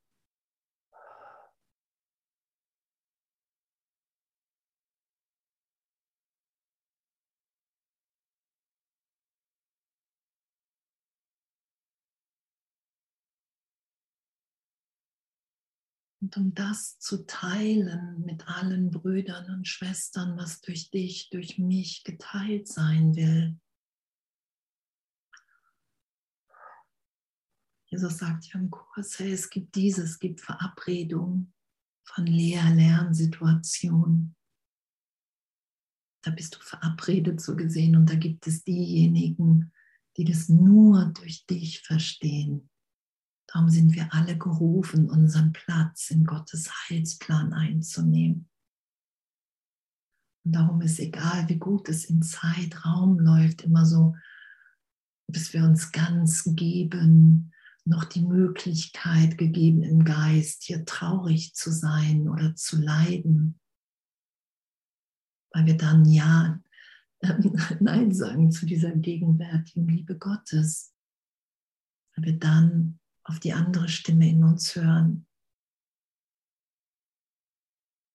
Und 16.21 16.37
um 16.37 16.53
das 16.53 16.97
zu 16.97 17.25
teilen 17.27 18.23
mit 18.25 18.47
allen 18.47 18.89
Brüdern 18.89 19.53
und 19.53 19.67
Schwestern, 19.67 20.37
was 20.37 20.61
durch 20.61 20.89
dich, 20.91 21.29
durch 21.29 21.57
mich 21.57 22.05
geteilt 22.05 22.69
sein 22.69 23.17
will. 23.17 23.59
Jesus 27.95 28.17
sagt 28.17 28.47
ja 28.47 28.59
im 28.59 28.69
Kurs, 28.69 29.17
hey, 29.19 29.31
es 29.31 29.49
gibt 29.49 29.73
dieses, 29.73 30.11
es 30.11 30.19
gibt 30.19 30.41
Verabredungen 30.41 31.53
von 32.03 32.25
Lehr-Lernsituationen. 32.25 34.35
Da 36.21 36.31
bist 36.31 36.57
du 36.57 36.59
verabredet 36.59 37.39
so 37.39 37.55
gesehen 37.55 37.95
und 37.95 38.09
da 38.09 38.15
gibt 38.15 38.47
es 38.47 38.65
diejenigen, 38.65 39.71
die 40.17 40.25
das 40.25 40.49
nur 40.49 41.05
durch 41.05 41.45
dich 41.45 41.83
verstehen. 41.83 42.69
Darum 43.47 43.69
sind 43.69 43.95
wir 43.95 44.13
alle 44.13 44.37
gerufen, 44.37 45.09
unseren 45.09 45.53
Platz 45.53 46.11
in 46.11 46.25
Gottes 46.25 46.69
Heilsplan 46.69 47.53
einzunehmen. 47.53 48.49
Und 50.43 50.51
darum 50.51 50.81
ist 50.81 50.99
egal, 50.99 51.47
wie 51.47 51.59
gut 51.59 51.87
es 51.87 52.03
in 52.03 52.21
Zeitraum 52.21 53.19
läuft, 53.19 53.61
immer 53.61 53.85
so, 53.85 54.17
bis 55.31 55.53
wir 55.53 55.63
uns 55.63 55.93
ganz 55.93 56.43
geben, 56.57 57.53
noch 57.85 58.03
die 58.03 58.21
Möglichkeit 58.21 59.37
gegeben 59.37 59.83
im 59.83 60.03
Geist, 60.03 60.63
hier 60.63 60.85
traurig 60.85 61.53
zu 61.53 61.71
sein 61.71 62.27
oder 62.27 62.55
zu 62.55 62.81
leiden, 62.81 63.59
weil 65.51 65.67
wir 65.67 65.77
dann 65.77 66.05
ja 66.05 66.59
äh, 67.19 67.33
Nein 67.79 68.11
sagen 68.13 68.51
zu 68.51 68.65
dieser 68.65 68.91
gegenwärtigen 68.91 69.87
Liebe 69.87 70.17
Gottes, 70.17 70.93
weil 72.15 72.25
wir 72.25 72.39
dann 72.39 72.99
auf 73.23 73.39
die 73.39 73.53
andere 73.53 73.87
Stimme 73.87 74.29
in 74.29 74.43
uns 74.43 74.75
hören. 74.75 75.27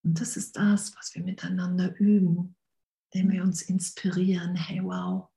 Und 0.03 0.21
das 0.21 0.37
ist 0.37 0.57
das, 0.57 0.97
was 0.97 1.15
wir 1.15 1.23
miteinander 1.23 1.95
üben, 1.99 2.57
indem 3.11 3.31
wir 3.31 3.43
uns 3.43 3.63
inspirieren. 3.63 4.57
Hey, 4.57 4.83
wow. 4.83 5.30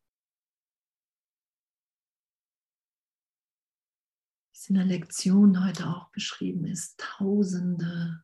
Es 4.63 4.69
in 4.69 4.76
der 4.76 4.86
Lektion 4.86 5.65
heute 5.65 5.89
auch 5.89 6.10
beschrieben 6.12 6.65
ist, 6.65 6.97
Tausende, 6.97 8.23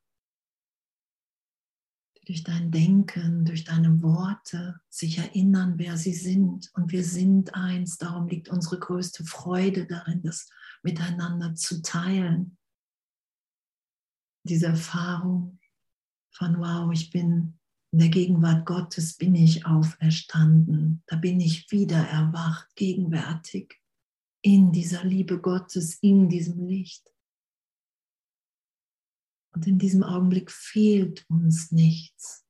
die 2.18 2.26
durch 2.26 2.44
dein 2.44 2.72
Denken, 2.72 3.44
durch 3.44 3.66
deine 3.66 4.02
Worte 4.02 4.80
sich 4.88 5.18
erinnern, 5.18 5.74
wer 5.78 5.98
sie 5.98 6.14
sind. 6.14 6.72
Und 6.76 6.94
wir 6.94 7.04
sind 7.04 7.56
eins. 7.56 7.98
Darum 7.98 8.30
liegt 8.30 8.48
unsere 8.48 8.80
größte 8.80 9.26
Freude 9.26 9.86
darin, 9.86 10.22
dass 10.22 10.50
miteinander 10.82 11.56
zu 11.56 11.82
teilen. 11.82 12.58
Diese 14.44 14.68
Erfahrung 14.68 15.60
von, 16.32 16.58
wow, 16.60 16.90
ich 16.94 17.12
bin 17.12 17.60
in 17.92 18.00
der 18.00 18.10
Gegenwart 18.10 18.66
Gottes, 18.66 19.18
bin 19.18 19.36
ich 19.36 19.66
auferstanden, 19.66 21.04
da 21.08 21.18
bin 21.18 21.42
ich 21.42 21.70
wieder 21.70 21.98
erwacht, 21.98 22.74
gegenwärtig 22.76 23.79
in 24.50 24.72
dieser 24.72 25.04
Liebe 25.04 25.40
Gottes, 25.40 26.00
in 26.02 26.28
diesem 26.28 26.66
Licht. 26.66 27.08
Und 29.54 29.68
in 29.68 29.78
diesem 29.78 30.02
Augenblick 30.02 30.50
fehlt 30.50 31.24
uns 31.30 31.72
nichts. 31.72 32.48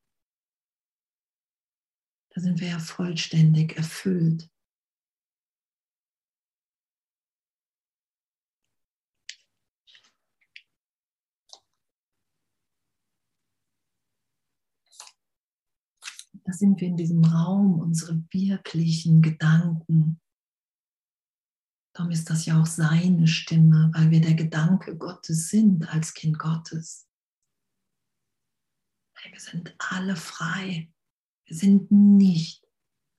Da 2.29 2.39
sind 2.39 2.62
wir 2.62 2.69
ja 2.69 2.79
vollständig 2.79 3.75
erfüllt. 3.75 4.49
da 16.45 16.53
sind 16.53 16.81
wir 16.81 16.88
in 16.88 16.97
diesem 16.97 17.23
Raum, 17.23 17.79
unsere 17.79 18.23
wirklichen 18.31 19.21
Gedanken. 19.21 20.19
Darum 21.99 22.13
ist 22.13 22.29
das 22.29 22.45
ja 22.45 22.62
auch 22.62 22.65
seine 22.65 23.27
Stimme, 23.27 23.91
weil 23.93 24.09
wir 24.09 24.21
der 24.21 24.33
Gedanke 24.33 24.97
Gottes 24.97 25.49
sind 25.49 25.85
als 25.89 26.13
Kind 26.13 26.39
Gottes. 26.39 27.09
Wir 29.21 29.38
sind 29.38 29.75
alle 29.79 30.15
frei. 30.15 30.93
Wir 31.45 31.57
sind 31.57 31.91
nicht 31.91 32.65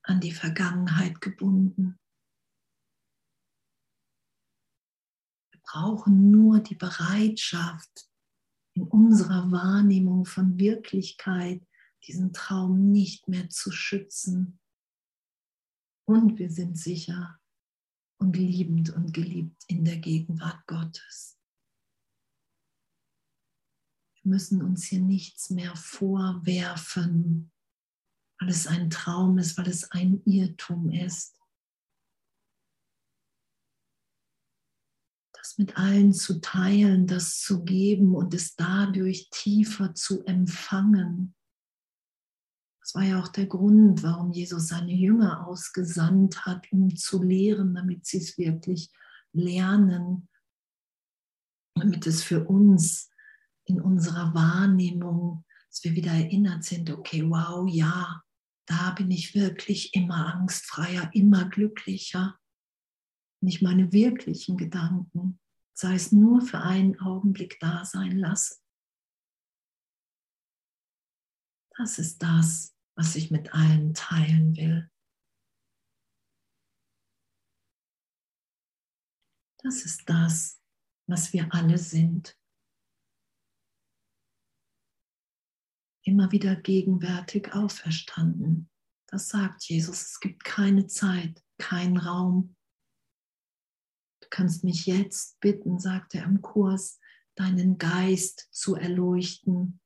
an 0.02 0.18
die 0.22 0.32
Vergangenheit 0.32 1.20
gebunden. 1.20 2.00
Wir 5.52 5.60
brauchen 5.62 6.30
nur 6.30 6.60
die 6.60 6.76
Bereitschaft 6.76 8.08
in 8.72 8.84
unserer 8.84 9.52
Wahrnehmung 9.52 10.24
von 10.24 10.58
Wirklichkeit 10.58 11.62
diesen 12.06 12.32
Traum 12.32 12.90
nicht 12.90 13.28
mehr 13.28 13.50
zu 13.50 13.72
schützen. 13.72 14.58
Und 16.06 16.38
wir 16.38 16.50
sind 16.50 16.78
sicher 16.78 17.39
und 18.20 18.36
liebend 18.36 18.90
und 18.90 19.12
geliebt 19.12 19.64
in 19.66 19.84
der 19.84 19.96
Gegenwart 19.96 20.66
Gottes. 20.66 21.38
Wir 24.22 24.30
müssen 24.30 24.62
uns 24.62 24.84
hier 24.84 25.00
nichts 25.00 25.50
mehr 25.50 25.74
vorwerfen, 25.74 27.50
weil 28.38 28.50
es 28.50 28.66
ein 28.66 28.90
Traum 28.90 29.38
ist, 29.38 29.56
weil 29.56 29.68
es 29.68 29.90
ein 29.90 30.22
Irrtum 30.24 30.90
ist. 30.90 31.40
Das 35.32 35.56
mit 35.56 35.78
allen 35.78 36.12
zu 36.12 36.42
teilen, 36.42 37.06
das 37.06 37.40
zu 37.40 37.64
geben 37.64 38.14
und 38.14 38.34
es 38.34 38.54
dadurch 38.54 39.30
tiefer 39.30 39.94
zu 39.94 40.22
empfangen 40.24 41.34
das 42.90 43.00
war 43.00 43.08
ja 43.08 43.20
auch 43.20 43.28
der 43.28 43.46
Grund, 43.46 44.02
warum 44.02 44.32
Jesus 44.32 44.66
seine 44.66 44.92
Jünger 44.92 45.46
ausgesandt 45.46 46.44
hat, 46.44 46.66
um 46.72 46.96
zu 46.96 47.22
lehren, 47.22 47.72
damit 47.72 48.04
sie 48.04 48.16
es 48.16 48.36
wirklich 48.36 48.90
lernen, 49.32 50.28
damit 51.76 52.04
es 52.08 52.24
für 52.24 52.48
uns 52.48 53.08
in 53.64 53.80
unserer 53.80 54.34
Wahrnehmung, 54.34 55.44
dass 55.68 55.84
wir 55.84 55.94
wieder 55.94 56.10
erinnert 56.10 56.64
sind, 56.64 56.90
okay, 56.90 57.22
wow, 57.30 57.68
ja, 57.72 58.24
da 58.66 58.90
bin 58.90 59.12
ich 59.12 59.36
wirklich 59.36 59.94
immer 59.94 60.34
angstfreier, 60.34 61.10
immer 61.14 61.48
glücklicher. 61.48 62.40
Nicht 63.40 63.62
meine 63.62 63.92
wirklichen 63.92 64.56
Gedanken, 64.56 65.38
sei 65.74 65.94
es 65.94 66.10
nur 66.10 66.40
für 66.40 66.58
einen 66.58 66.98
Augenblick 66.98 67.56
da 67.60 67.84
sein 67.84 68.18
lasse. 68.18 68.56
Das 71.76 72.00
ist 72.00 72.20
das, 72.20 72.74
was 73.00 73.16
ich 73.16 73.30
mit 73.30 73.54
allen 73.54 73.94
teilen 73.94 74.54
will. 74.56 74.90
Das 79.62 79.86
ist 79.86 80.06
das, 80.06 80.60
was 81.06 81.32
wir 81.32 81.48
alle 81.54 81.78
sind. 81.78 82.38
Immer 86.02 86.30
wieder 86.30 86.56
gegenwärtig 86.56 87.54
auferstanden. 87.54 88.68
Das 89.06 89.30
sagt 89.30 89.64
Jesus. 89.64 90.02
Es 90.02 90.20
gibt 90.20 90.44
keine 90.44 90.86
Zeit, 90.86 91.42
keinen 91.56 91.96
Raum. 91.96 92.54
Du 94.20 94.28
kannst 94.28 94.62
mich 94.62 94.84
jetzt 94.84 95.40
bitten, 95.40 95.78
sagt 95.78 96.14
er 96.14 96.24
im 96.24 96.42
Kurs, 96.42 97.00
deinen 97.34 97.78
Geist 97.78 98.48
zu 98.50 98.74
erleuchten. 98.74 99.80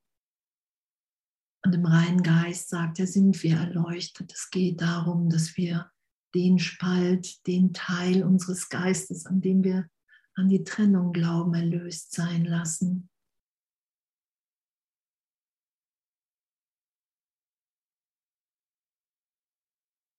Und 1.64 1.74
im 1.74 1.86
reinen 1.86 2.22
Geist, 2.22 2.68
sagt 2.68 3.00
er, 3.00 3.06
sind 3.06 3.42
wir 3.42 3.56
erleuchtet. 3.56 4.32
Es 4.34 4.50
geht 4.50 4.82
darum, 4.82 5.30
dass 5.30 5.56
wir 5.56 5.90
den 6.34 6.58
Spalt, 6.58 7.46
den 7.46 7.72
Teil 7.72 8.22
unseres 8.22 8.68
Geistes, 8.68 9.24
an 9.24 9.40
dem 9.40 9.64
wir 9.64 9.88
an 10.34 10.50
die 10.50 10.62
Trennung 10.62 11.14
glauben, 11.14 11.54
erlöst 11.54 12.12
sein 12.12 12.44
lassen. 12.44 13.08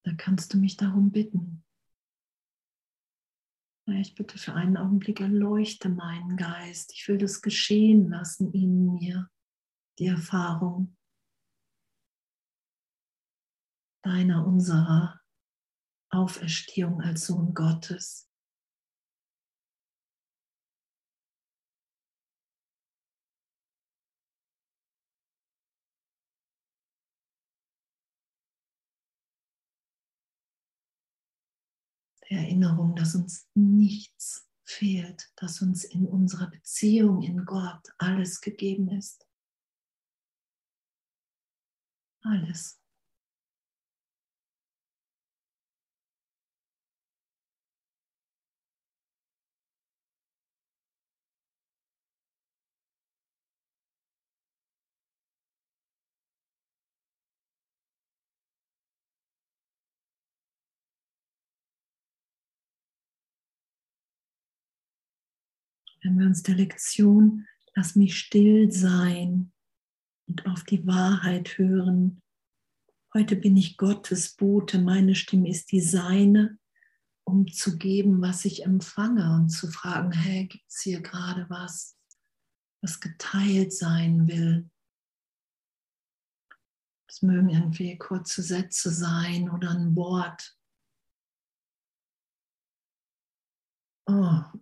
Da 0.03 0.13
kannst 0.15 0.51
du 0.53 0.57
mich 0.57 0.77
darum 0.77 1.11
bitten. 1.11 1.63
Ich 3.87 4.15
bitte 4.15 4.39
für 4.39 4.53
einen 4.53 4.77
Augenblick 4.77 5.19
erleuchte 5.21 5.89
meinen 5.89 6.37
Geist. 6.37 6.91
Ich 6.95 7.07
will 7.07 7.19
das 7.19 7.43
geschehen 7.43 8.09
lassen 8.09 8.51
in 8.51 8.93
mir, 8.93 9.29
die 9.99 10.07
Erfahrung 10.07 10.95
deiner, 14.05 14.45
unserer 14.45 15.19
Auferstehung 16.11 17.01
als 17.01 17.25
Sohn 17.25 17.53
Gottes. 17.55 18.29
Der 32.29 32.39
Erinnerung, 32.39 32.95
dass 32.95 33.15
uns 33.15 33.49
nichts 33.55 34.47
fehlt, 34.63 35.31
dass 35.35 35.61
uns 35.61 35.83
in 35.83 36.05
unserer 36.05 36.49
Beziehung 36.49 37.23
in 37.23 37.45
Gott 37.45 37.87
alles 37.97 38.41
gegeben 38.41 38.89
ist. 38.89 39.27
Alles. 42.21 42.84
Wenn 66.05 66.19
wir 66.19 66.27
uns 66.27 66.43
der 66.43 66.55
Lektion, 66.55 67.47
lass 67.73 67.95
mich 67.95 68.17
still 68.17 68.71
sein 68.71 69.51
und 70.27 70.45
auf 70.45 70.63
die 70.63 70.85
Wahrheit 70.85 71.57
hören. 71.57 72.21
Heute 73.13 73.35
bin 73.35 73.57
ich 73.57 73.75
Gottes 73.75 74.35
Bote, 74.35 74.77
meine 74.77 75.15
Stimme 75.15 75.49
ist 75.49 75.71
die 75.71 75.81
seine, 75.81 76.59
um 77.23 77.47
zu 77.47 77.77
geben, 77.77 78.21
was 78.21 78.45
ich 78.45 78.65
empfange 78.65 79.33
und 79.35 79.49
zu 79.49 79.67
fragen, 79.67 80.11
hey, 80.11 80.45
gibt 80.45 80.65
es 80.69 80.81
hier 80.81 81.01
gerade 81.01 81.49
was, 81.49 81.97
was 82.81 82.99
geteilt 82.99 83.73
sein 83.73 84.27
will? 84.27 84.69
Es 87.09 87.23
mögen 87.23 87.49
irgendwie 87.49 87.97
kurze 87.97 88.43
Sätze 88.43 88.91
sein 88.91 89.49
oder 89.49 89.71
ein 89.71 89.95
Wort, 89.95 90.54
Oh. 94.07 94.39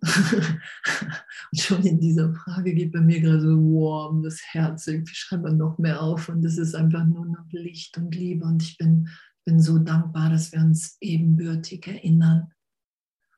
und 1.52 1.60
schon 1.60 1.82
in 1.84 2.00
dieser 2.00 2.32
Frage 2.32 2.74
geht 2.74 2.92
bei 2.92 3.00
mir 3.00 3.20
gerade 3.20 3.42
so 3.42 3.56
warm 3.58 4.22
das 4.22 4.40
Herz 4.42 4.86
irgendwie 4.86 5.14
schreibt 5.14 5.42
man 5.42 5.58
noch 5.58 5.76
mehr 5.76 6.00
auf 6.00 6.30
und 6.30 6.42
es 6.46 6.56
ist 6.56 6.74
einfach 6.74 7.04
nur 7.04 7.26
noch 7.26 7.44
Licht 7.50 7.98
und 7.98 8.14
Liebe 8.14 8.46
und 8.46 8.62
ich 8.62 8.78
bin, 8.78 9.08
bin 9.44 9.60
so 9.60 9.78
dankbar, 9.78 10.30
dass 10.30 10.50
wir 10.52 10.60
uns 10.60 10.96
ebenbürtig 11.00 11.86
erinnern. 11.86 12.52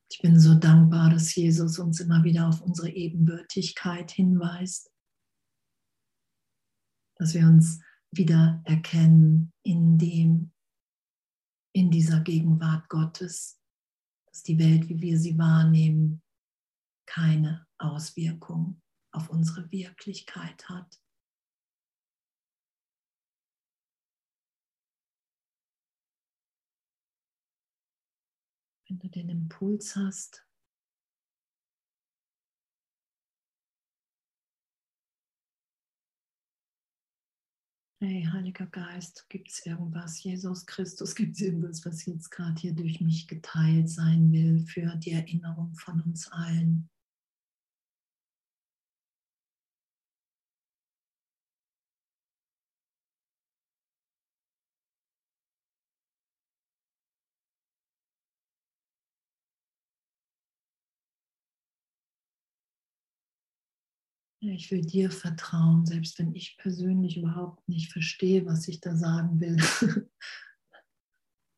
Ich 0.09 0.21
bin 0.21 0.39
so 0.39 0.55
dankbar, 0.55 1.11
dass 1.11 1.35
Jesus 1.35 1.81
uns 1.81 1.99
immer 1.99 2.23
wieder 2.23 2.47
auf 2.47 2.61
unsere 2.61 2.91
Ebenbürtigkeit 2.91 4.13
hinweist, 4.13 4.93
dass 7.17 7.35
wir 7.35 7.49
uns 7.49 7.81
wieder 8.13 8.63
erkennen 8.65 9.53
in 9.65 9.99
dem, 9.99 10.53
in 11.75 11.91
dieser 11.91 12.21
Gegenwart 12.21 12.89
Gottes 12.89 13.59
dass 14.37 14.43
die 14.43 14.59
Welt, 14.59 14.87
wie 14.91 15.01
wir 15.01 15.19
sie 15.19 15.39
wahrnehmen, 15.39 16.23
keine 17.07 17.67
Auswirkung 17.79 18.83
auf 19.11 19.31
unsere 19.31 19.73
Wirklichkeit 19.73 20.69
hat. 20.69 21.01
Wenn 28.87 28.99
du 28.99 29.09
den 29.09 29.31
Impuls 29.31 29.97
hast, 29.97 30.47
Hey, 37.99 38.29
Heiliger 38.31 38.67
Geist, 38.67 39.25
gibt 39.31 39.51
es 39.51 39.65
irgendwas, 39.65 40.23
Jesus 40.23 40.67
Christus, 40.67 41.15
gibt 41.15 41.37
es 41.37 41.41
irgendwas, 41.41 41.87
was 41.87 42.05
jetzt 42.05 42.31
gerade 42.31 42.61
hier 42.61 42.75
durch 42.75 43.01
mich 43.01 43.27
geteilt 43.27 43.89
sein 43.89 44.31
will 44.33 44.61
für 44.67 44.95
die 44.97 45.13
Erinnerung 45.13 45.75
von 45.77 46.03
uns 46.03 46.31
allen? 46.31 46.91
Ich 64.53 64.71
will 64.71 64.83
dir 64.83 65.11
vertrauen, 65.11 65.87
selbst 65.87 66.19
wenn 66.19 66.35
ich 66.35 66.57
persönlich 66.59 67.17
überhaupt 67.17 67.69
nicht 67.69 67.93
verstehe, 67.93 68.47
was 68.47 68.69
ich 68.69 68.81
da 68.81 68.97
sagen 68.97 69.41
will. 69.41 69.57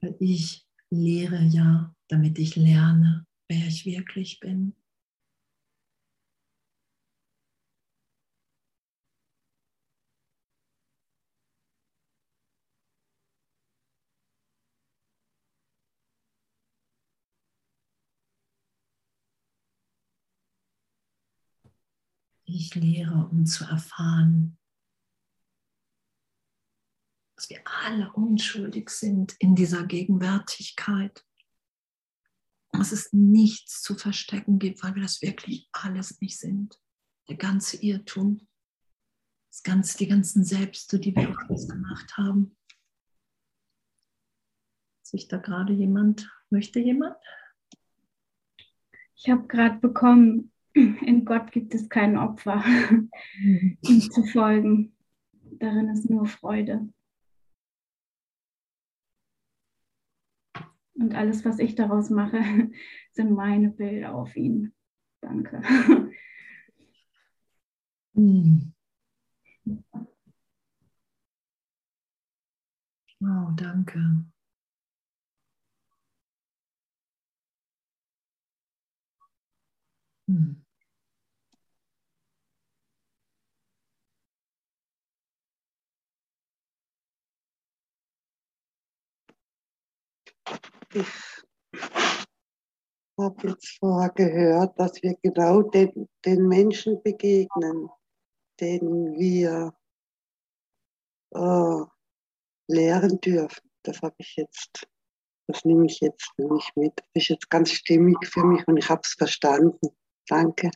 Weil 0.00 0.16
ich 0.20 0.66
lehre 0.90 1.42
ja, 1.44 1.94
damit 2.08 2.38
ich 2.38 2.56
lerne, 2.56 3.26
wer 3.48 3.66
ich 3.66 3.84
wirklich 3.84 4.40
bin. 4.40 4.74
Ich 22.50 22.74
lehre, 22.74 23.28
um 23.30 23.44
zu 23.44 23.64
erfahren, 23.64 24.56
dass 27.36 27.50
wir 27.50 27.60
alle 27.84 28.10
unschuldig 28.14 28.88
sind 28.88 29.36
in 29.38 29.54
dieser 29.54 29.86
Gegenwärtigkeit. 29.86 31.26
Dass 32.72 32.92
es 32.92 33.12
nichts 33.12 33.82
zu 33.82 33.96
verstecken 33.96 34.58
gibt, 34.58 34.82
weil 34.82 34.94
wir 34.94 35.02
das 35.02 35.20
wirklich 35.20 35.68
alles 35.72 36.22
nicht 36.22 36.38
sind. 36.38 36.80
Der 37.28 37.36
ganze 37.36 37.76
Irrtum, 37.82 38.48
das 39.50 39.62
ganze, 39.62 39.98
die 39.98 40.08
ganzen 40.08 40.42
Selbste, 40.42 40.98
die 40.98 41.14
wir 41.14 41.36
uns 41.50 41.68
gemacht 41.68 42.16
haben. 42.16 42.56
Sich 45.02 45.28
da 45.28 45.36
gerade 45.36 45.74
jemand, 45.74 46.30
möchte 46.48 46.80
jemand? 46.80 47.16
Ich 49.16 49.28
habe 49.28 49.46
gerade 49.46 49.78
bekommen, 49.80 50.50
in 50.78 51.24
Gott 51.24 51.52
gibt 51.52 51.74
es 51.74 51.88
kein 51.88 52.16
Opfer, 52.16 52.62
ihm 53.82 54.00
zu 54.10 54.24
folgen. 54.24 54.92
Darin 55.58 55.88
ist 55.88 56.08
nur 56.08 56.26
Freude. 56.26 56.88
Und 60.94 61.14
alles, 61.14 61.44
was 61.44 61.58
ich 61.58 61.74
daraus 61.74 62.10
mache, 62.10 62.40
sind 63.12 63.32
meine 63.32 63.70
Bilder 63.70 64.14
auf 64.14 64.36
ihn. 64.36 64.72
Danke. 65.20 65.62
Wow, 73.20 73.50
danke. 73.56 73.98
Hm. 80.28 80.67
Ich 90.94 91.06
habe 93.18 93.48
jetzt 93.48 93.78
vorher 93.78 94.10
gehört, 94.10 94.78
dass 94.78 95.02
wir 95.02 95.16
genau 95.22 95.62
den, 95.62 96.08
den 96.24 96.46
Menschen 96.48 97.02
begegnen, 97.02 97.90
denen 98.60 99.18
wir 99.18 99.74
äh, 101.34 101.84
lehren 102.68 103.20
dürfen. 103.20 103.70
Das 103.82 104.00
habe 104.02 104.14
ich 104.18 104.36
jetzt, 104.36 104.86
das 105.46 105.64
nehme 105.64 105.86
ich 105.86 106.00
jetzt 106.00 106.32
für 106.36 106.52
mich 106.52 106.70
mit. 106.76 106.92
Das 106.98 107.22
ist 107.22 107.28
jetzt 107.28 107.50
ganz 107.50 107.72
stimmig 107.72 108.18
für 108.26 108.44
mich 108.44 108.66
und 108.68 108.76
ich 108.76 108.88
habe 108.88 109.02
es 109.04 109.14
verstanden. 109.14 109.88
Danke. 110.28 110.70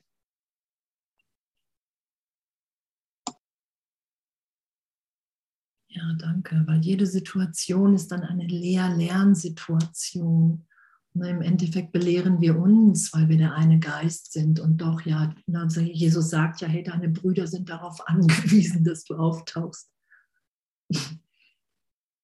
Ja, 6.02 6.12
danke, 6.18 6.62
weil 6.66 6.80
jede 6.80 7.06
Situation 7.06 7.94
ist 7.94 8.10
dann 8.10 8.24
eine 8.24 8.44
Lehr-Lernsituation. 8.44 10.66
Im 11.14 11.42
Endeffekt 11.42 11.92
belehren 11.92 12.40
wir 12.40 12.58
uns, 12.58 13.12
weil 13.12 13.28
wir 13.28 13.36
der 13.36 13.54
eine 13.54 13.78
Geist 13.78 14.32
sind. 14.32 14.58
Und 14.58 14.78
doch, 14.78 15.02
ja, 15.02 15.32
also 15.52 15.80
Jesus 15.80 16.30
sagt 16.30 16.60
ja, 16.60 16.66
hey, 16.66 16.82
deine 16.82 17.08
Brüder 17.08 17.46
sind 17.46 17.68
darauf 17.68 18.00
angewiesen, 18.08 18.82
dass 18.82 19.04
du 19.04 19.14
auftauchst. 19.14 19.92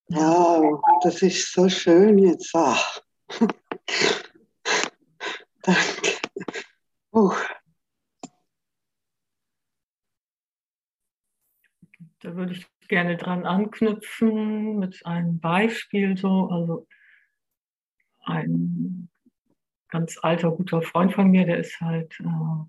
Wow, 0.08 0.82
das 1.04 1.22
ist 1.22 1.52
so 1.52 1.68
schön 1.68 2.18
jetzt. 2.18 2.50
Ach. 2.54 3.00
Danke. 5.62 6.18
Uh. 7.12 7.32
Da 12.20 12.34
würde 12.34 12.54
ich 12.54 12.66
gerne 12.88 13.16
dran 13.16 13.46
anknüpfen 13.46 14.78
mit 14.78 15.04
einem 15.06 15.40
Beispiel 15.40 16.16
so. 16.16 16.48
Also 16.50 16.86
ein 18.24 19.08
ganz 19.88 20.18
alter, 20.22 20.50
guter 20.50 20.82
Freund 20.82 21.12
von 21.12 21.30
mir, 21.30 21.46
der 21.46 21.58
ist 21.58 21.80
halt, 21.80 22.18
äh, 22.20 22.64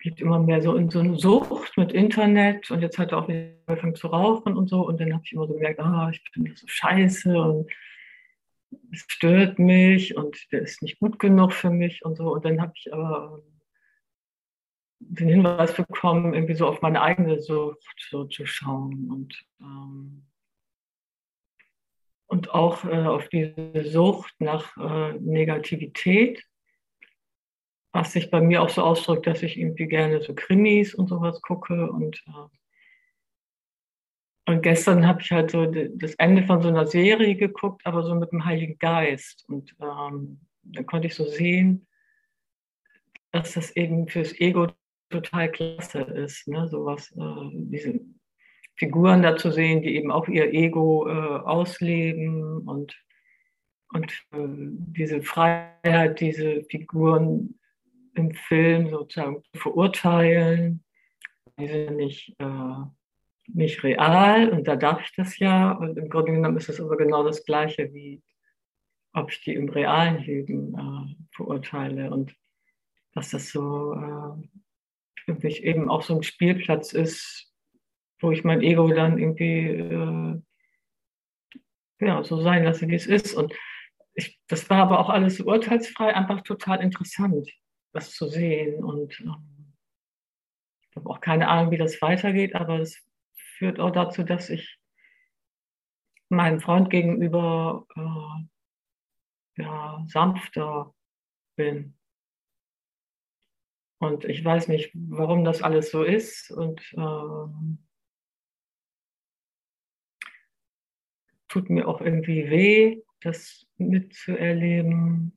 geht 0.00 0.20
immer 0.20 0.38
mehr 0.38 0.62
so 0.62 0.76
in 0.76 0.90
so 0.90 1.00
eine 1.00 1.16
Sucht 1.16 1.76
mit 1.76 1.92
Internet 1.92 2.70
und 2.70 2.80
jetzt 2.82 2.98
hat 2.98 3.12
er 3.12 3.18
auch 3.18 3.28
wieder 3.28 3.50
angefangen 3.66 3.96
zu 3.96 4.06
rauchen 4.08 4.56
und 4.56 4.68
so. 4.68 4.86
Und 4.86 5.00
dann 5.00 5.12
habe 5.12 5.22
ich 5.24 5.32
immer 5.32 5.46
so 5.46 5.54
gemerkt, 5.54 5.80
ah, 5.80 6.10
ich 6.12 6.22
das 6.34 6.60
so 6.60 6.68
scheiße 6.68 7.36
und 7.36 7.70
es 8.92 9.04
stört 9.08 9.58
mich 9.58 10.16
und 10.16 10.52
der 10.52 10.62
ist 10.62 10.82
nicht 10.82 11.00
gut 11.00 11.18
genug 11.18 11.52
für 11.52 11.70
mich 11.70 12.04
und 12.04 12.16
so. 12.16 12.32
Und 12.32 12.44
dann 12.44 12.60
habe 12.60 12.72
ich 12.76 12.92
aber 12.92 13.42
den 15.00 15.28
Hinweis 15.28 15.74
bekommen, 15.74 16.34
irgendwie 16.34 16.54
so 16.54 16.66
auf 16.66 16.82
meine 16.82 17.00
eigene 17.02 17.40
Sucht 17.40 17.78
so 18.10 18.24
zu 18.24 18.46
schauen 18.46 19.10
und, 19.10 19.46
ähm, 19.60 20.26
und 22.26 22.50
auch 22.50 22.84
äh, 22.84 23.06
auf 23.06 23.28
diese 23.28 23.84
Sucht 23.84 24.34
nach 24.40 24.76
äh, 24.76 25.12
Negativität, 25.20 26.44
was 27.92 28.12
sich 28.12 28.30
bei 28.30 28.40
mir 28.40 28.62
auch 28.62 28.68
so 28.68 28.82
ausdrückt, 28.82 29.26
dass 29.26 29.42
ich 29.42 29.56
irgendwie 29.56 29.86
gerne 29.86 30.20
so 30.20 30.34
Krimis 30.34 30.94
und 30.94 31.08
sowas 31.08 31.40
gucke 31.40 31.90
und 31.90 32.22
äh, 32.26 32.58
und 34.48 34.62
gestern 34.62 35.06
habe 35.06 35.20
ich 35.20 35.30
halt 35.30 35.50
so 35.50 35.66
das 35.66 36.14
Ende 36.14 36.42
von 36.42 36.62
so 36.62 36.68
einer 36.68 36.86
Serie 36.86 37.36
geguckt, 37.36 37.84
aber 37.84 38.02
so 38.02 38.14
mit 38.14 38.32
dem 38.32 38.46
Heiligen 38.46 38.78
Geist. 38.78 39.44
Und 39.46 39.76
ähm, 39.78 40.40
da 40.62 40.82
konnte 40.84 41.06
ich 41.06 41.14
so 41.14 41.26
sehen, 41.26 41.86
dass 43.30 43.52
das 43.52 43.76
eben 43.76 44.08
fürs 44.08 44.32
Ego 44.40 44.68
total 45.10 45.50
klasse 45.50 46.00
ist, 46.00 46.48
ne? 46.48 46.68
sowas, 46.68 47.10
äh, 47.16 47.50
diese 47.52 48.00
Figuren 48.76 49.22
da 49.22 49.36
zu 49.36 49.50
sehen, 49.50 49.82
die 49.82 49.96
eben 49.96 50.10
auch 50.10 50.28
ihr 50.28 50.52
Ego 50.52 51.08
äh, 51.08 51.12
ausleben 51.12 52.68
und, 52.68 52.96
und 53.92 54.12
äh, 54.32 54.38
diese 54.38 55.22
Freiheit, 55.22 56.20
diese 56.20 56.62
Figuren 56.64 57.58
im 58.14 58.32
Film 58.32 58.90
sozusagen 58.90 59.42
zu 59.52 59.60
verurteilen. 59.60 60.84
Die 61.58 61.66
sind 61.66 61.96
nicht, 61.96 62.36
äh, 62.38 62.84
nicht 63.48 63.82
real 63.82 64.50
und 64.50 64.68
da 64.68 64.76
darf 64.76 65.00
ich 65.02 65.12
das 65.16 65.38
ja. 65.38 65.72
Und 65.72 65.98
im 65.98 66.08
Grunde 66.08 66.32
genommen 66.32 66.56
ist 66.56 66.68
es 66.68 66.80
aber 66.80 66.96
genau 66.96 67.24
das 67.24 67.44
Gleiche, 67.44 67.92
wie 67.92 68.22
ob 69.12 69.32
ich 69.32 69.40
die 69.42 69.54
im 69.54 69.68
realen 69.68 70.22
Leben 70.22 70.74
äh, 70.74 71.16
verurteile 71.34 72.10
und 72.10 72.34
dass 73.14 73.30
das 73.30 73.50
so 73.50 73.94
äh, 73.94 74.48
für 75.28 75.46
mich 75.46 75.62
eben 75.62 75.90
auch 75.90 76.02
so 76.02 76.14
ein 76.14 76.22
Spielplatz 76.22 76.92
ist, 76.94 77.52
wo 78.20 78.30
ich 78.30 78.44
mein 78.44 78.62
Ego 78.62 78.88
dann 78.88 79.18
irgendwie 79.18 79.66
äh, 79.66 80.40
ja, 82.00 82.24
so 82.24 82.40
sein 82.40 82.64
lasse, 82.64 82.88
wie 82.88 82.94
es 82.94 83.06
ist. 83.06 83.34
Und 83.34 83.52
ich, 84.14 84.40
das 84.48 84.70
war 84.70 84.78
aber 84.78 85.00
auch 85.00 85.10
alles 85.10 85.40
urteilsfrei, 85.40 86.14
einfach 86.14 86.40
total 86.42 86.80
interessant, 86.82 87.50
das 87.92 88.12
zu 88.12 88.28
sehen. 88.28 88.82
Und 88.82 89.20
ähm, 89.20 89.74
ich 90.90 90.96
habe 90.96 91.10
auch 91.10 91.20
keine 91.20 91.48
Ahnung, 91.48 91.72
wie 91.72 91.78
das 91.78 92.00
weitergeht, 92.00 92.54
aber 92.54 92.80
es 92.80 93.06
führt 93.58 93.78
auch 93.80 93.90
dazu, 93.90 94.22
dass 94.22 94.48
ich 94.48 94.78
meinem 96.30 96.60
Freund 96.60 96.88
gegenüber 96.88 97.86
äh, 97.96 99.62
ja, 99.62 100.02
sanfter 100.06 100.94
bin. 101.56 101.97
Und 103.98 104.24
ich 104.24 104.44
weiß 104.44 104.68
nicht, 104.68 104.92
warum 104.94 105.44
das 105.44 105.62
alles 105.62 105.90
so 105.90 106.04
ist. 106.04 106.50
Und 106.50 106.80
äh, 106.96 107.76
tut 111.48 111.68
mir 111.68 111.88
auch 111.88 112.00
irgendwie 112.00 112.48
weh, 112.50 113.02
das 113.20 113.66
mitzuerleben. 113.76 115.36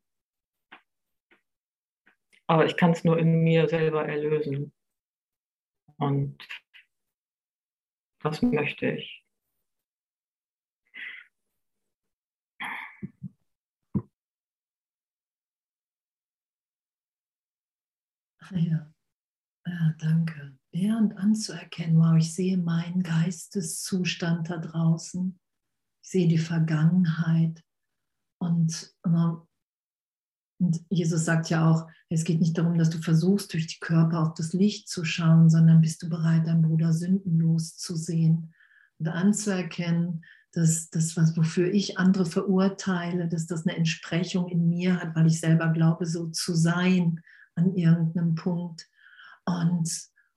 Aber 2.45 2.65
ich 2.65 2.78
kann 2.78 2.91
es 2.91 3.04
nur 3.04 3.17
in 3.17 3.43
mir 3.43 3.67
selber 3.67 4.06
erlösen. 4.08 4.74
Und 5.97 6.47
das 8.19 8.41
möchte 8.41 8.91
ich. 8.91 9.21
Ja. 18.54 18.94
ja, 19.66 19.96
danke. 20.00 20.58
Ja, 20.74 20.98
und 20.98 21.18
anzuerkennen, 21.18 21.98
wow, 21.98 22.16
ich 22.18 22.34
sehe 22.34 22.58
meinen 22.58 23.04
Geisteszustand 23.04 24.50
da 24.50 24.58
draußen. 24.58 25.38
Ich 26.04 26.10
sehe 26.10 26.28
die 26.28 26.38
Vergangenheit. 26.38 27.64
Und, 28.40 28.96
und 29.04 30.80
Jesus 30.90 31.26
sagt 31.26 31.50
ja 31.50 31.70
auch, 31.70 31.88
es 32.10 32.24
geht 32.24 32.40
nicht 32.40 32.58
darum, 32.58 32.78
dass 32.78 32.90
du 32.90 33.00
versuchst, 33.00 33.54
durch 33.54 33.68
die 33.68 33.80
Körper 33.80 34.22
auf 34.22 34.34
das 34.34 34.54
Licht 34.54 34.90
zu 34.90 35.06
schauen, 35.06 35.50
sondern 35.50 35.82
bist 35.82 36.02
du 36.04 36.10
bereit, 36.10 36.48
deinen 36.48 36.62
Bruder 36.62 36.94
sündenlos 36.94 37.78
zu 37.78 37.96
sehen 37.96 38.54
und 39.00 39.08
anzuerkennen, 39.08 40.24
dass 40.54 40.90
das, 40.90 41.16
was, 41.16 41.38
wofür 41.38 41.72
ich 41.72 41.98
andere 41.98 42.26
verurteile, 42.26 43.28
dass 43.28 43.46
das 43.46 43.66
eine 43.66 43.78
Entsprechung 43.78 44.50
in 44.50 44.68
mir 44.68 45.00
hat, 45.00 45.16
weil 45.16 45.28
ich 45.28 45.40
selber 45.40 45.70
glaube, 45.70 46.06
so 46.06 46.28
zu 46.28 46.54
sein 46.54 47.22
an 47.56 47.76
irgendeinem 47.76 48.36
Punkt. 48.36 48.88
Und 49.46 49.90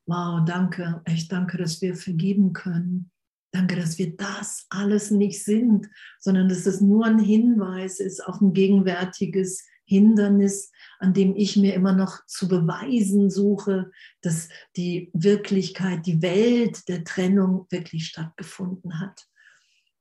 wow, 0.07 0.45
danke, 0.45 1.03
echt 1.05 1.33
danke, 1.33 1.59
dass 1.59 1.81
wir 1.81 1.95
vergeben 1.95 2.53
können. 2.53 3.11
Danke, 3.53 3.77
dass 3.77 3.99
wir 3.99 4.17
das 4.17 4.67
alles 4.69 5.13
nicht 5.13 5.45
sind, 5.45 5.89
sondern 6.19 6.49
dass 6.49 6.67
es 6.67 6.81
nur 6.81 7.07
ein 7.07 7.21
Hinweis 7.21 8.01
ist 8.01 8.27
auf 8.27 8.41
ein 8.41 8.53
gegenwärtiges 8.53 9.65
Hindernis, 9.85 10.73
an 10.99 11.13
dem 11.13 11.37
ich 11.37 11.57
mir 11.57 11.75
immer 11.75 11.93
noch 11.93 12.25
zu 12.27 12.49
beweisen 12.49 13.31
suche, 13.31 13.91
dass 14.23 14.49
die 14.77 15.11
Wirklichkeit, 15.13 16.07
die 16.07 16.23
Welt 16.23 16.89
der 16.89 17.05
Trennung 17.05 17.67
wirklich 17.71 18.07
stattgefunden 18.07 18.99
hat. 18.99 19.29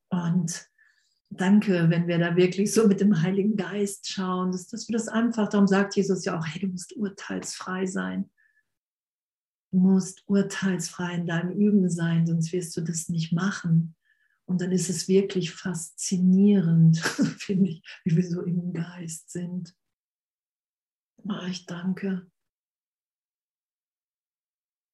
Und 0.09 0.68
danke, 1.38 1.89
wenn 1.89 2.07
wir 2.07 2.17
da 2.17 2.36
wirklich 2.36 2.73
so 2.73 2.88
mit 2.88 2.99
dem 3.01 3.21
Heiligen 3.21 3.55
Geist 3.55 4.09
schauen, 4.09 4.51
dass, 4.51 4.67
dass 4.67 4.88
wir 4.88 4.93
das 4.93 5.07
einfach, 5.07 5.49
darum 5.49 5.67
sagt 5.67 5.95
Jesus 5.95 6.25
ja 6.25 6.38
auch, 6.38 6.45
hey, 6.45 6.61
du 6.61 6.67
musst 6.67 6.93
urteilsfrei 6.95 7.86
sein. 7.86 8.29
Du 9.71 9.79
musst 9.79 10.23
urteilsfrei 10.27 11.15
in 11.15 11.25
deinem 11.25 11.51
Üben 11.51 11.89
sein, 11.89 12.27
sonst 12.27 12.51
wirst 12.53 12.75
du 12.77 12.81
das 12.81 13.09
nicht 13.09 13.34
machen. 13.34 13.95
Und 14.45 14.61
dann 14.61 14.71
ist 14.71 14.89
es 14.89 15.07
wirklich 15.07 15.51
faszinierend, 15.51 16.99
finde 17.38 17.71
ich, 17.71 17.84
wie 18.03 18.15
wir 18.15 18.27
so 18.29 18.41
im 18.41 18.73
Geist 18.73 19.31
sind. 19.31 19.75
Oh, 21.23 21.45
ich 21.49 21.65
danke. 21.65 22.29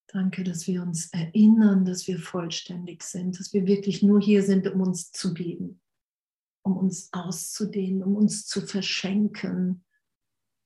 Danke, 0.08 0.44
dass 0.44 0.66
wir 0.68 0.82
uns 0.82 1.12
erinnern, 1.12 1.86
dass 1.86 2.08
wir 2.08 2.20
vollständig 2.20 3.04
sind, 3.04 3.40
dass 3.40 3.54
wir 3.54 3.68
wirklich 3.68 4.02
nur 4.02 4.22
hier 4.22 4.44
sind, 4.44 4.68
um 4.68 4.82
uns 4.82 5.12
zu 5.12 5.34
geben 5.34 5.82
um 6.64 6.78
uns 6.78 7.12
auszudehnen, 7.14 8.04
um 8.04 8.16
uns 8.16 8.46
zu 8.48 8.62
verschenken 8.62 9.86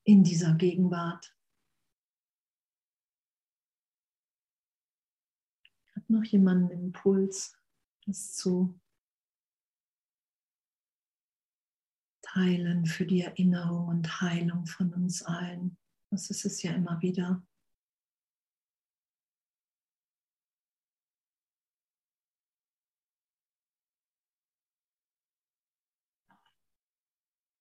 in 0.04 0.22
dieser 0.22 0.54
Gegenwart. 0.54 1.36
Hat 5.94 6.10
noch 6.10 6.24
jemand 6.24 6.70
einen 6.70 6.86
Impuls, 6.86 7.56
das 8.06 8.34
zu 8.34 8.78
heilen, 12.34 12.86
für 12.86 13.06
die 13.06 13.22
Erinnerung 13.22 13.88
und 13.88 14.20
Heilung 14.20 14.66
von 14.66 14.92
uns 14.92 15.22
allen. 15.22 15.76
Das 16.10 16.30
ist 16.30 16.44
es 16.44 16.62
ja 16.62 16.72
immer 16.72 17.00
wieder. 17.00 17.46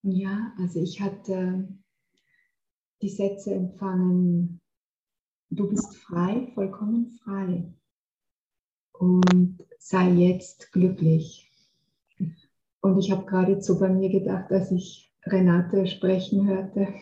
Ja, 0.06 0.51
also 0.60 0.82
ich 0.82 0.99
hatte 0.99 1.66
die 3.01 3.10
Sätze 3.10 3.54
empfangen, 3.54 4.60
du 5.49 5.70
bist 5.70 5.95
frei, 5.95 6.51
vollkommen 6.54 7.08
frei 7.24 7.74
und 8.91 9.66
sei 9.80 10.12
jetzt 10.12 10.74
glücklich. 10.74 11.49
Und 12.82 12.99
ich 12.99 13.12
habe 13.12 13.26
geradezu 13.26 13.80
bei 13.80 13.88
mir 13.88 14.10
gedacht, 14.10 14.51
als 14.51 14.72
ich 14.72 15.10
Renate 15.26 15.88
sprechen 15.88 16.47
hörte, 16.47 16.93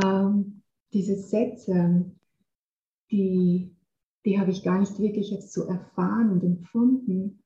ähm, 0.00 0.62
diese 0.92 1.16
Sätze, 1.16 2.12
die, 3.10 3.74
die 4.24 4.38
habe 4.38 4.52
ich 4.52 4.62
gar 4.62 4.78
nicht 4.78 5.00
wirklich 5.00 5.32
jetzt 5.32 5.52
so 5.52 5.64
erfahren 5.64 6.30
und 6.30 6.44
empfunden. 6.44 7.42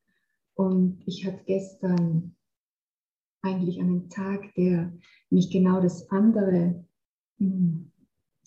Und 0.52 1.02
ich 1.06 1.24
hatte 1.24 1.42
gestern 1.46 2.36
eigentlich 3.44 3.80
einen 3.80 4.08
Tag, 4.08 4.54
der 4.54 4.92
mich 5.30 5.50
genau 5.50 5.80
das 5.80 6.10
andere, 6.10 6.84
hm, 7.38 7.90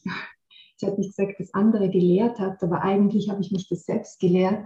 ich 0.04 0.88
habe 0.88 0.98
nicht 0.98 1.16
gesagt, 1.16 1.40
das 1.40 1.54
andere 1.54 1.90
gelehrt 1.90 2.40
hat, 2.40 2.62
aber 2.64 2.82
eigentlich 2.82 3.30
habe 3.30 3.42
ich 3.42 3.52
mich 3.52 3.68
das 3.70 3.86
selbst 3.86 4.20
gelehrt, 4.20 4.66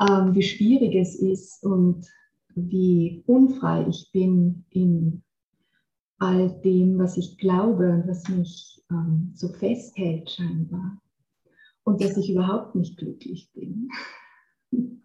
ähm, 0.00 0.34
wie 0.34 0.42
schwierig 0.42 0.94
es 0.94 1.16
ist 1.16 1.64
und 1.64 2.06
wie 2.54 3.22
unfrei 3.26 3.86
ich 3.88 4.10
bin 4.12 4.64
in 4.70 5.22
all 6.18 6.60
dem, 6.62 6.98
was 6.98 7.16
ich 7.16 7.38
glaube 7.38 7.92
und 7.92 8.08
was 8.08 8.28
mich 8.28 8.84
ähm, 8.90 9.32
so 9.34 9.48
festhält 9.48 10.30
scheinbar. 10.30 11.00
Und 11.84 12.02
dass 12.02 12.16
ich 12.16 12.30
überhaupt 12.30 12.74
nicht 12.74 12.98
glücklich 12.98 13.50
bin. 13.54 13.88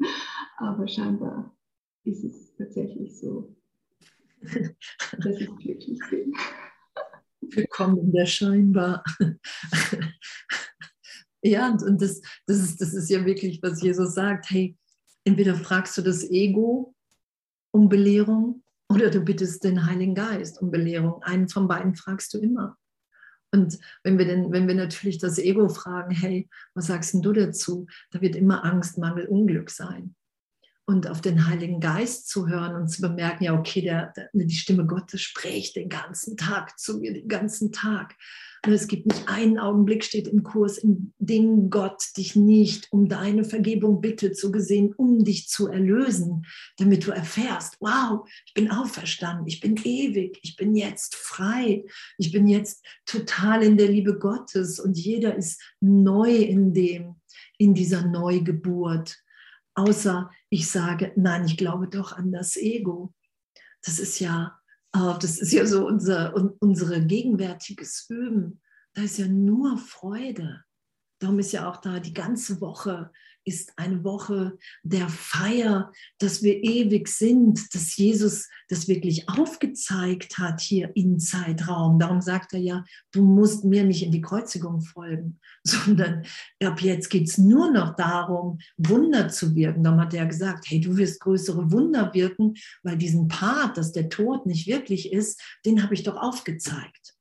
Aber 0.57 0.87
scheinbar 0.87 1.55
ist 2.03 2.23
es 2.23 2.55
tatsächlich 2.55 3.17
so, 3.17 3.55
Willkommen 7.41 7.97
in 7.99 8.11
der 8.11 8.25
Scheinbar. 8.25 9.03
ja, 11.41 11.69
und, 11.69 11.81
und 11.83 12.01
das, 12.01 12.21
das, 12.45 12.57
ist, 12.57 12.81
das 12.81 12.93
ist 12.93 13.09
ja 13.09 13.25
wirklich, 13.25 13.61
was 13.63 13.81
Jesus 13.81 14.15
sagt. 14.15 14.49
Hey, 14.49 14.77
entweder 15.23 15.55
fragst 15.55 15.97
du 15.97 16.01
das 16.01 16.29
Ego 16.29 16.93
um 17.71 17.87
Belehrung 17.87 18.63
oder 18.89 19.09
du 19.09 19.21
bittest 19.21 19.63
den 19.63 19.85
Heiligen 19.85 20.15
Geist 20.15 20.61
um 20.61 20.71
Belehrung. 20.71 21.23
Einen 21.23 21.47
von 21.47 21.67
beiden 21.67 21.95
fragst 21.95 22.33
du 22.33 22.39
immer. 22.39 22.77
Und 23.51 23.79
wenn 24.03 24.17
wir, 24.17 24.25
denn, 24.25 24.51
wenn 24.51 24.67
wir 24.67 24.75
natürlich 24.75 25.19
das 25.19 25.37
Ego 25.37 25.69
fragen, 25.69 26.11
hey, 26.11 26.49
was 26.73 26.87
sagst 26.87 27.13
du 27.13 27.31
dazu? 27.31 27.85
Da 28.11 28.19
wird 28.19 28.35
immer 28.35 28.65
Angst, 28.65 28.97
Mangel, 28.97 29.27
Unglück 29.27 29.69
sein. 29.69 30.15
Und 30.85 31.09
auf 31.09 31.21
den 31.21 31.47
Heiligen 31.47 31.79
Geist 31.79 32.27
zu 32.27 32.47
hören 32.47 32.75
und 32.75 32.89
zu 32.89 33.01
bemerken, 33.01 33.45
ja, 33.45 33.57
okay, 33.57 33.81
der, 33.81 34.11
der, 34.17 34.29
die 34.33 34.53
Stimme 34.53 34.85
Gottes 34.85 35.21
spricht 35.21 35.77
den 35.77 35.87
ganzen 35.87 36.35
Tag 36.35 36.77
zu 36.77 36.99
mir, 36.99 37.13
den 37.13 37.29
ganzen 37.29 37.71
Tag. 37.71 38.15
Es 38.65 38.87
gibt 38.87 39.07
nicht 39.07 39.27
einen 39.27 39.59
Augenblick, 39.59 40.05
steht 40.05 40.27
im 40.29 40.43
Kurs, 40.43 40.77
in 40.77 41.13
dem 41.19 41.69
Gott 41.69 42.01
dich 42.15 42.37
nicht 42.37 42.91
um 42.91 43.09
deine 43.09 43.43
Vergebung 43.43 43.99
bittet, 43.99 44.37
so 44.37 44.51
gesehen, 44.51 44.93
um 44.95 45.25
dich 45.25 45.49
zu 45.49 45.67
erlösen, 45.67 46.45
damit 46.77 47.05
du 47.05 47.11
erfährst, 47.11 47.75
wow, 47.81 48.25
ich 48.45 48.53
bin 48.53 48.71
auferstanden, 48.71 49.47
ich 49.47 49.59
bin 49.59 49.75
ewig, 49.83 50.39
ich 50.43 50.55
bin 50.55 50.75
jetzt 50.75 51.15
frei, 51.15 51.83
ich 52.17 52.31
bin 52.31 52.47
jetzt 52.47 52.85
total 53.05 53.63
in 53.63 53.77
der 53.77 53.89
Liebe 53.89 54.17
Gottes 54.17 54.79
und 54.79 54.97
jeder 54.97 55.35
ist 55.35 55.61
neu 55.81 56.33
in 56.33 56.73
dem, 56.73 57.15
in 57.57 57.73
dieser 57.73 58.07
Neugeburt. 58.07 59.17
Außer 59.75 60.29
ich 60.49 60.69
sage, 60.69 61.13
nein, 61.15 61.45
ich 61.45 61.57
glaube 61.57 61.87
doch 61.87 62.13
an 62.13 62.31
das 62.31 62.55
Ego. 62.55 63.13
Das 63.81 63.99
ist 63.99 64.19
ja 64.19 64.57
das 64.93 65.39
ist 65.39 65.51
ja 65.51 65.65
so 65.65 65.87
unser, 65.87 66.35
unsere 66.59 67.03
gegenwärtiges 67.03 68.05
Üben. 68.09 68.61
Da 68.93 69.01
ist 69.01 69.17
ja 69.17 69.27
nur 69.27 69.77
Freude. 69.77 70.63
Darum 71.19 71.39
ist 71.39 71.51
ja 71.51 71.69
auch 71.69 71.77
da 71.77 71.99
die 71.99 72.13
ganze 72.13 72.61
Woche 72.61 73.11
ist 73.45 73.73
eine 73.77 74.03
Woche 74.03 74.57
der 74.83 75.09
Feier, 75.09 75.91
dass 76.19 76.43
wir 76.43 76.63
ewig 76.63 77.07
sind, 77.07 77.73
dass 77.73 77.95
Jesus 77.95 78.49
das 78.69 78.87
wirklich 78.87 79.29
aufgezeigt 79.29 80.37
hat 80.37 80.61
hier 80.61 80.91
im 80.95 81.19
Zeitraum. 81.19 81.99
Darum 81.99 82.21
sagt 82.21 82.53
er 82.53 82.59
ja, 82.59 82.83
du 83.11 83.23
musst 83.23 83.63
mir 83.65 83.83
nicht 83.83 84.03
in 84.03 84.11
die 84.11 84.21
Kreuzigung 84.21 84.81
folgen, 84.81 85.39
sondern 85.63 86.23
ab 86.63 86.81
jetzt 86.81 87.09
geht 87.09 87.27
es 87.27 87.37
nur 87.37 87.71
noch 87.71 87.95
darum, 87.95 88.59
Wunder 88.77 89.29
zu 89.29 89.55
wirken. 89.55 89.83
Darum 89.83 89.99
hat 89.99 90.13
er 90.13 90.25
gesagt, 90.25 90.65
hey, 90.67 90.79
du 90.79 90.97
wirst 90.97 91.19
größere 91.21 91.71
Wunder 91.71 92.13
wirken, 92.13 92.55
weil 92.83 92.97
diesen 92.97 93.27
Part, 93.27 93.77
dass 93.77 93.91
der 93.91 94.09
Tod 94.09 94.45
nicht 94.45 94.67
wirklich 94.67 95.11
ist, 95.11 95.41
den 95.65 95.83
habe 95.83 95.93
ich 95.93 96.03
doch 96.03 96.17
aufgezeigt. 96.17 97.13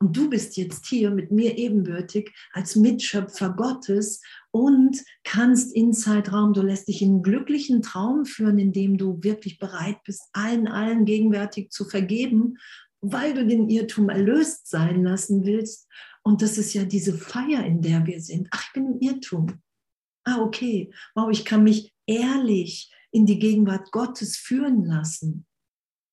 Und 0.00 0.16
du 0.16 0.28
bist 0.28 0.56
jetzt 0.56 0.86
hier 0.86 1.10
mit 1.10 1.30
mir 1.30 1.56
ebenbürtig 1.56 2.30
als 2.52 2.76
Mitschöpfer 2.76 3.50
Gottes 3.50 4.20
und 4.54 5.02
kannst 5.24 5.74
in 5.74 5.92
Zeitraum, 5.92 6.52
du 6.52 6.62
lässt 6.62 6.86
dich 6.86 7.02
in 7.02 7.08
einen 7.08 7.22
glücklichen 7.24 7.82
Traum 7.82 8.24
führen, 8.24 8.60
in 8.60 8.72
dem 8.72 8.96
du 8.96 9.20
wirklich 9.20 9.58
bereit 9.58 9.96
bist, 10.04 10.22
allen, 10.32 10.68
allen 10.68 11.06
gegenwärtig 11.06 11.70
zu 11.70 11.84
vergeben, 11.84 12.58
weil 13.00 13.34
du 13.34 13.44
den 13.44 13.68
Irrtum 13.68 14.10
erlöst 14.10 14.68
sein 14.68 15.02
lassen 15.02 15.44
willst. 15.44 15.88
Und 16.22 16.40
das 16.40 16.56
ist 16.56 16.72
ja 16.72 16.84
diese 16.84 17.18
Feier, 17.18 17.66
in 17.66 17.82
der 17.82 18.06
wir 18.06 18.20
sind. 18.20 18.46
Ach, 18.52 18.62
ich 18.64 18.72
bin 18.72 18.86
im 18.86 19.00
Irrtum. 19.00 19.60
Ah, 20.22 20.40
okay. 20.40 20.92
Wow, 21.16 21.30
ich 21.32 21.44
kann 21.44 21.64
mich 21.64 21.92
ehrlich 22.06 22.94
in 23.10 23.26
die 23.26 23.40
Gegenwart 23.40 23.90
Gottes 23.90 24.36
führen 24.36 24.84
lassen. 24.84 25.46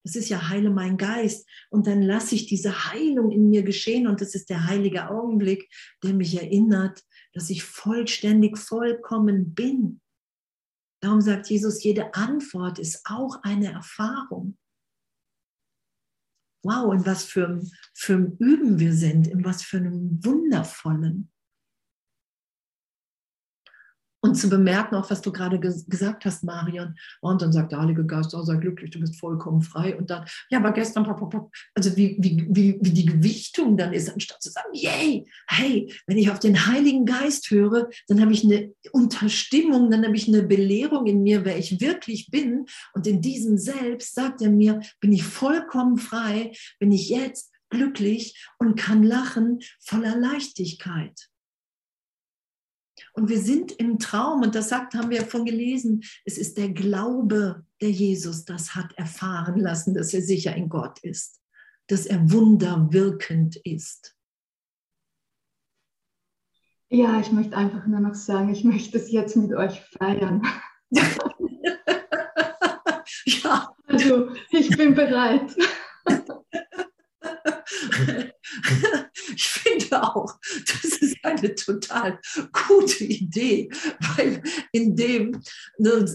Das 0.03 0.15
ist 0.15 0.29
ja 0.29 0.49
heile 0.49 0.71
mein 0.71 0.97
Geist. 0.97 1.47
Und 1.69 1.85
dann 1.85 2.01
lasse 2.01 2.33
ich 2.33 2.47
diese 2.47 2.91
Heilung 2.91 3.29
in 3.29 3.51
mir 3.51 3.61
geschehen. 3.61 4.07
Und 4.07 4.19
das 4.19 4.33
ist 4.33 4.49
der 4.49 4.65
heilige 4.65 5.11
Augenblick, 5.11 5.69
der 6.03 6.15
mich 6.15 6.41
erinnert, 6.41 7.03
dass 7.33 7.49
ich 7.49 7.63
vollständig, 7.63 8.57
vollkommen 8.57 9.53
bin. 9.53 10.01
Darum 11.01 11.21
sagt 11.21 11.49
Jesus, 11.49 11.83
jede 11.83 12.13
Antwort 12.13 12.77
ist 12.77 13.01
auch 13.05 13.41
eine 13.43 13.71
Erfahrung. 13.71 14.57
Wow, 16.63 16.93
in 16.93 17.05
was 17.05 17.23
für, 17.23 17.61
für 17.95 18.35
Üben 18.39 18.79
wir 18.79 18.93
sind, 18.93 19.27
in 19.27 19.43
was 19.43 19.63
für 19.63 19.77
einem 19.77 20.23
wundervollen 20.23 21.31
und 24.21 24.35
zu 24.35 24.49
bemerken, 24.49 24.95
auch 24.95 25.09
was 25.09 25.21
du 25.21 25.31
gerade 25.31 25.59
ges 25.59 25.85
gesagt 25.87 26.25
hast, 26.25 26.43
Marion. 26.43 26.95
Und 27.21 27.41
dann 27.41 27.51
sagt 27.51 27.71
der 27.71 27.81
Heilige 27.81 28.05
Geist, 28.05 28.33
oh, 28.35 28.43
sei 28.43 28.55
glücklich, 28.57 28.91
du 28.91 28.99
bist 28.99 29.19
vollkommen 29.19 29.61
frei. 29.61 29.97
Und 29.97 30.09
dann, 30.09 30.25
ja, 30.49 30.59
aber 30.59 30.71
gestern, 30.71 31.05
also 31.73 31.97
wie, 31.97 32.17
wie, 32.19 32.47
wie, 32.49 32.77
wie 32.79 32.91
die 32.91 33.05
Gewichtung 33.05 33.77
dann 33.77 33.93
ist, 33.93 34.11
anstatt 34.11 34.41
zu 34.41 34.51
sagen, 34.51 34.69
yay, 34.73 35.25
hey, 35.47 35.91
wenn 36.05 36.17
ich 36.17 36.29
auf 36.29 36.39
den 36.39 36.67
Heiligen 36.67 37.05
Geist 37.05 37.49
höre, 37.49 37.89
dann 38.07 38.21
habe 38.21 38.31
ich 38.31 38.43
eine 38.43 38.71
Unterstimmung, 38.91 39.89
dann 39.89 40.05
habe 40.05 40.15
ich 40.15 40.27
eine 40.27 40.43
Belehrung 40.43 41.07
in 41.07 41.23
mir, 41.23 41.43
wer 41.43 41.57
ich 41.57 41.81
wirklich 41.81 42.29
bin. 42.29 42.65
Und 42.93 43.07
in 43.07 43.21
diesem 43.21 43.57
Selbst 43.57 44.13
sagt 44.13 44.41
er 44.41 44.51
mir, 44.51 44.81
bin 44.99 45.11
ich 45.13 45.23
vollkommen 45.23 45.97
frei, 45.97 46.51
bin 46.79 46.91
ich 46.91 47.09
jetzt 47.09 47.51
glücklich 47.71 48.45
und 48.59 48.75
kann 48.75 49.01
lachen 49.01 49.59
voller 49.79 50.15
Leichtigkeit. 50.15 51.30
Und 53.21 53.29
wir 53.29 53.39
sind 53.39 53.71
im 53.73 53.99
Traum, 53.99 54.41
und 54.41 54.55
das 54.55 54.69
sagt, 54.69 54.95
haben 54.95 55.11
wir 55.11 55.17
ja 55.17 55.23
von 55.23 55.45
gelesen, 55.45 56.03
es 56.25 56.39
ist 56.39 56.57
der 56.57 56.69
Glaube, 56.69 57.63
der 57.79 57.91
Jesus 57.91 58.45
das 58.45 58.73
hat 58.73 58.97
erfahren 58.97 59.59
lassen, 59.59 59.93
dass 59.93 60.11
er 60.11 60.23
sicher 60.23 60.55
in 60.55 60.69
Gott 60.69 60.97
ist, 61.03 61.39
dass 61.85 62.07
er 62.07 62.31
wunderwirkend 62.31 63.57
ist. 63.57 64.15
Ja, 66.89 67.19
ich 67.19 67.31
möchte 67.31 67.55
einfach 67.55 67.85
nur 67.85 67.99
noch 67.99 68.15
sagen, 68.15 68.49
ich 68.49 68.63
möchte 68.63 68.97
es 68.97 69.11
jetzt 69.11 69.35
mit 69.35 69.53
euch 69.53 69.79
feiern. 69.99 70.41
ja. 73.25 73.69
Also, 73.85 74.29
ich 74.49 74.75
bin 74.75 74.95
bereit. 74.95 75.55
ich 79.41 79.47
finde 79.47 80.03
auch, 80.03 80.37
das 80.67 80.83
ist 81.01 81.17
eine 81.23 81.55
total 81.55 82.19
gute 82.67 83.03
Idee, 83.03 83.69
weil 84.15 84.43
in 84.71 84.95
dem, 84.95 85.41
ne, 85.79 86.05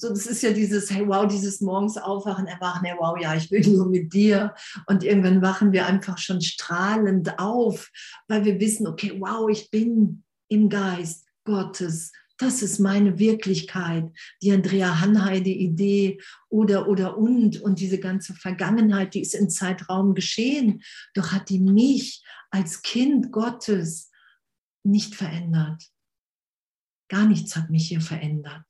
das 0.00 0.26
ist 0.26 0.42
ja 0.42 0.52
dieses, 0.52 0.90
hey 0.90 1.06
wow, 1.06 1.26
dieses 1.26 1.60
morgens 1.60 1.98
aufwachen, 1.98 2.46
erwachen, 2.46 2.86
hey 2.86 2.96
wow, 2.98 3.16
ja, 3.20 3.34
ich 3.34 3.50
bin 3.50 3.70
nur 3.74 3.86
mit 3.86 4.14
dir. 4.14 4.54
Und 4.86 5.04
irgendwann 5.04 5.42
wachen 5.42 5.72
wir 5.72 5.86
einfach 5.86 6.16
schon 6.16 6.40
strahlend 6.40 7.38
auf, 7.38 7.90
weil 8.28 8.44
wir 8.46 8.58
wissen, 8.60 8.86
okay, 8.86 9.14
wow, 9.18 9.50
ich 9.50 9.70
bin 9.70 10.22
im 10.48 10.70
Geist 10.70 11.26
Gottes 11.44 12.12
Das 12.40 12.62
ist 12.62 12.78
meine 12.78 13.18
Wirklichkeit. 13.18 14.10
Die 14.40 14.50
Andrea 14.50 14.98
Hanheide 15.00 15.50
Idee 15.50 16.22
oder, 16.48 16.88
oder 16.88 17.18
und 17.18 17.60
und 17.60 17.80
diese 17.80 18.00
ganze 18.00 18.32
Vergangenheit, 18.32 19.12
die 19.12 19.20
ist 19.20 19.34
in 19.34 19.50
Zeitraum 19.50 20.14
geschehen. 20.14 20.82
Doch 21.12 21.32
hat 21.32 21.50
die 21.50 21.58
mich 21.58 22.24
als 22.50 22.80
Kind 22.80 23.30
Gottes 23.30 24.10
nicht 24.84 25.14
verändert. 25.14 25.84
Gar 27.10 27.26
nichts 27.26 27.56
hat 27.56 27.68
mich 27.68 27.88
hier 27.88 28.00
verändert. 28.00 28.64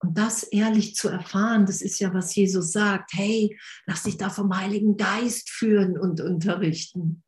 Und 0.00 0.18
das 0.18 0.42
ehrlich 0.42 0.96
zu 0.96 1.08
erfahren, 1.08 1.66
das 1.66 1.82
ist 1.82 2.00
ja, 2.00 2.12
was 2.12 2.34
Jesus 2.34 2.72
sagt. 2.72 3.12
Hey, 3.12 3.56
lass 3.86 4.02
dich 4.02 4.16
da 4.16 4.28
vom 4.28 4.56
Heiligen 4.56 4.96
Geist 4.96 5.50
führen 5.50 5.96
und 5.96 6.20
unterrichten. 6.20 7.22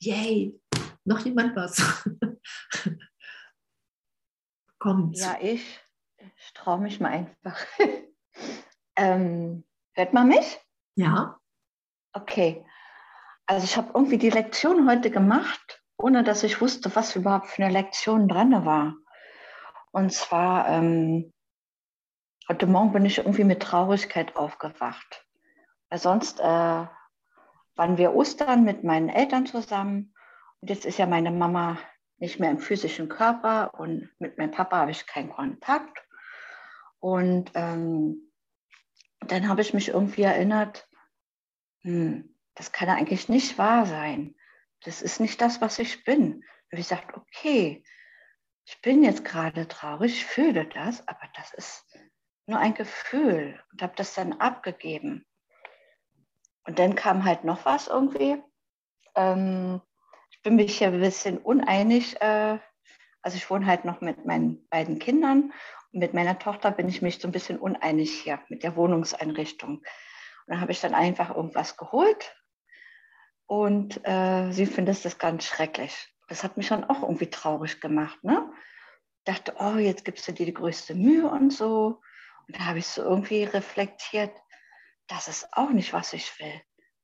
Yay, 0.00 0.60
noch 1.06 1.20
jemand 1.20 1.56
was? 1.56 1.76
Kommt. 4.78 5.16
Ja, 5.16 5.38
ich, 5.40 5.80
ich 6.18 6.52
traue 6.52 6.80
mich 6.80 7.00
mal 7.00 7.10
einfach. 7.10 7.58
ähm, 8.96 9.64
hört 9.94 10.12
man 10.12 10.28
mich? 10.28 10.60
Ja. 10.96 11.40
Okay. 12.12 12.64
Also 13.46 13.64
ich 13.64 13.76
habe 13.76 13.92
irgendwie 13.94 14.18
die 14.18 14.30
Lektion 14.30 14.88
heute 14.88 15.10
gemacht, 15.10 15.82
ohne 15.96 16.24
dass 16.24 16.42
ich 16.42 16.60
wusste, 16.60 16.94
was 16.94 17.16
überhaupt 17.16 17.46
für 17.46 17.64
eine 17.64 17.72
Lektion 17.72 18.28
dran 18.28 18.64
war. 18.64 18.94
Und 19.92 20.12
zwar, 20.12 20.68
ähm, 20.68 21.32
heute 22.48 22.66
Morgen 22.66 22.92
bin 22.92 23.06
ich 23.06 23.18
irgendwie 23.18 23.44
mit 23.44 23.62
Traurigkeit 23.62 24.36
aufgewacht. 24.36 25.24
Weil 25.88 25.98
sonst 25.98 26.40
äh, 26.40 26.42
waren 26.44 27.96
wir 27.96 28.14
Ostern 28.14 28.64
mit 28.64 28.82
meinen 28.82 29.08
Eltern 29.08 29.46
zusammen. 29.46 30.12
Jetzt 30.62 30.84
ist 30.86 30.98
ja 30.98 31.06
meine 31.06 31.30
Mama 31.30 31.78
nicht 32.18 32.40
mehr 32.40 32.50
im 32.50 32.58
physischen 32.58 33.08
Körper 33.08 33.74
und 33.74 34.08
mit 34.18 34.38
meinem 34.38 34.50
Papa 34.50 34.78
habe 34.78 34.90
ich 34.90 35.06
keinen 35.06 35.30
Kontakt. 35.30 35.98
Und 36.98 37.50
ähm, 37.54 38.32
dann 39.20 39.48
habe 39.48 39.60
ich 39.60 39.74
mich 39.74 39.88
irgendwie 39.88 40.22
erinnert, 40.22 40.88
hm, 41.82 42.34
das 42.54 42.72
kann 42.72 42.88
eigentlich 42.88 43.28
nicht 43.28 43.58
wahr 43.58 43.86
sein. 43.86 44.34
Das 44.82 45.02
ist 45.02 45.20
nicht 45.20 45.40
das, 45.40 45.60
was 45.60 45.78
ich 45.78 46.04
bin. 46.04 46.36
Und 46.36 46.78
ich 46.78 46.88
gesagt, 46.88 47.16
okay, 47.16 47.84
ich 48.64 48.80
bin 48.80 49.04
jetzt 49.04 49.24
gerade 49.24 49.68
traurig, 49.68 50.24
fühle 50.24 50.66
das, 50.66 51.06
aber 51.06 51.28
das 51.34 51.54
ist 51.54 51.84
nur 52.46 52.58
ein 52.58 52.74
Gefühl 52.74 53.62
und 53.72 53.82
habe 53.82 53.94
das 53.96 54.14
dann 54.14 54.34
abgegeben. 54.34 55.24
Und 56.64 56.78
dann 56.78 56.94
kam 56.96 57.24
halt 57.24 57.44
noch 57.44 57.64
was 57.64 57.86
irgendwie. 57.86 58.42
Ähm, 59.14 59.80
bin 60.46 60.56
mich 60.56 60.80
ja 60.80 60.88
ein 60.88 61.00
bisschen 61.00 61.38
uneinig. 61.38 62.20
Äh, 62.20 62.58
also 63.20 63.36
ich 63.36 63.50
wohne 63.50 63.66
halt 63.66 63.84
noch 63.84 64.00
mit 64.00 64.24
meinen 64.24 64.66
beiden 64.68 64.98
Kindern 64.98 65.52
und 65.92 66.00
mit 66.00 66.14
meiner 66.14 66.38
Tochter 66.38 66.70
bin 66.70 66.88
ich 66.88 67.02
mich 67.02 67.18
so 67.18 67.28
ein 67.28 67.32
bisschen 67.32 67.58
uneinig 67.58 68.22
hier 68.22 68.40
mit 68.48 68.62
der 68.62 68.76
Wohnungseinrichtung. 68.76 69.78
Und 69.78 69.84
dann 70.46 70.60
habe 70.60 70.72
ich 70.72 70.80
dann 70.80 70.94
einfach 70.94 71.34
irgendwas 71.34 71.76
geholt 71.76 72.34
und 73.46 74.00
äh, 74.06 74.52
sie 74.52 74.66
findet 74.66 75.04
das 75.04 75.18
ganz 75.18 75.44
schrecklich 75.44 76.16
das 76.28 76.42
hat 76.42 76.56
mich 76.56 76.68
dann 76.68 76.84
auch 76.84 77.02
irgendwie 77.02 77.30
traurig 77.30 77.80
gemacht. 77.80 78.22
Ne? 78.24 78.52
Dachte, 79.24 79.54
oh, 79.58 79.76
jetzt 79.76 80.04
gibst 80.04 80.26
du 80.28 80.32
dir 80.32 80.46
die 80.46 80.54
größte 80.54 80.94
Mühe 80.94 81.28
und 81.28 81.52
so. 81.52 82.00
Und 82.46 82.56
da 82.56 82.66
habe 82.66 82.78
ich 82.78 82.86
so 82.86 83.02
irgendwie 83.02 83.44
reflektiert, 83.44 84.32
das 85.08 85.28
ist 85.28 85.48
auch 85.52 85.70
nicht, 85.70 85.92
was 85.92 86.12
ich 86.12 86.38
will. 86.40 86.60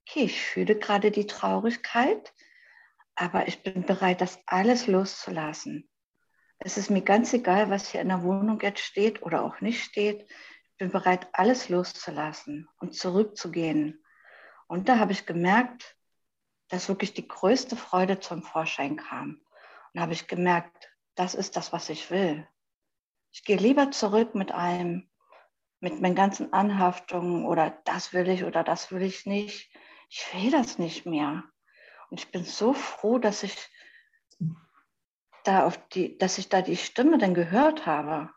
Okay, 0.09 0.25
ich 0.25 0.41
fühle 0.41 0.77
gerade 0.77 1.11
die 1.11 1.27
Traurigkeit, 1.27 2.33
aber 3.15 3.49
ich 3.49 3.63
bin 3.63 3.85
bereit, 3.85 4.21
das 4.21 4.41
alles 4.47 4.87
loszulassen. 4.87 5.89
Es 6.59 6.77
ist 6.79 6.91
mir 6.91 7.03
ganz 7.03 7.33
egal, 7.33 7.71
was 7.71 7.91
hier 7.91 8.01
in 8.01 8.09
der 8.09 8.23
Wohnung 8.23 8.61
jetzt 8.61 8.83
steht 8.83 9.23
oder 9.23 9.43
auch 9.43 9.61
nicht 9.61 9.83
steht. 9.83 10.23
Ich 10.23 10.77
bin 10.79 10.91
bereit, 10.91 11.29
alles 11.33 11.69
loszulassen 11.69 12.69
und 12.79 12.95
zurückzugehen. 12.95 14.03
Und 14.69 14.89
da 14.89 14.99
habe 14.99 15.13
ich 15.13 15.27
gemerkt, 15.27 15.97
dass 16.69 16.89
wirklich 16.89 17.13
die 17.15 17.29
größte 17.29 17.77
Freude 17.77 18.21
zum 18.21 18.43
Vorschein 18.43 18.97
kam. 18.97 19.31
Und 19.35 19.95
da 19.95 20.03
habe 20.03 20.13
ich 20.13 20.29
gemerkt, 20.29 20.91
das 21.15 21.35
ist 21.35 21.57
das, 21.57 21.73
was 21.73 21.91
ich 21.91 22.11
will. 22.11 22.47
Ich 23.33 23.45
gehe 23.45 23.57
lieber 23.57 23.91
zurück 23.91 24.35
mit 24.35 24.53
einem, 24.53 25.11
mit 25.81 26.01
meinen 26.01 26.15
ganzen 26.15 26.53
Anhaftungen 26.53 27.45
oder 27.45 27.71
das 27.85 28.13
will 28.13 28.29
ich 28.29 28.45
oder 28.45 28.63
das 28.63 28.93
will 28.93 29.03
ich 29.03 29.27
nicht. 29.27 29.71
Ich 30.09 30.27
will 30.33 30.51
das 30.51 30.79
nicht 30.79 31.07
mehr. 31.07 31.45
Und 32.13 32.21
ich 32.21 32.31
bin 32.31 32.45
so 32.45 32.75
froh, 32.75 33.19
dass 33.19 33.43
ich 33.43 33.57
da 35.45 35.65
auf 35.65 35.79
die, 35.89 36.19
dass 36.19 36.37
ich 36.37 36.51
da 36.51 36.61
die 36.61 36.77
Stimme 36.77 37.17
dann 37.17 37.33
gehört 37.33 37.87
habe 37.87 38.31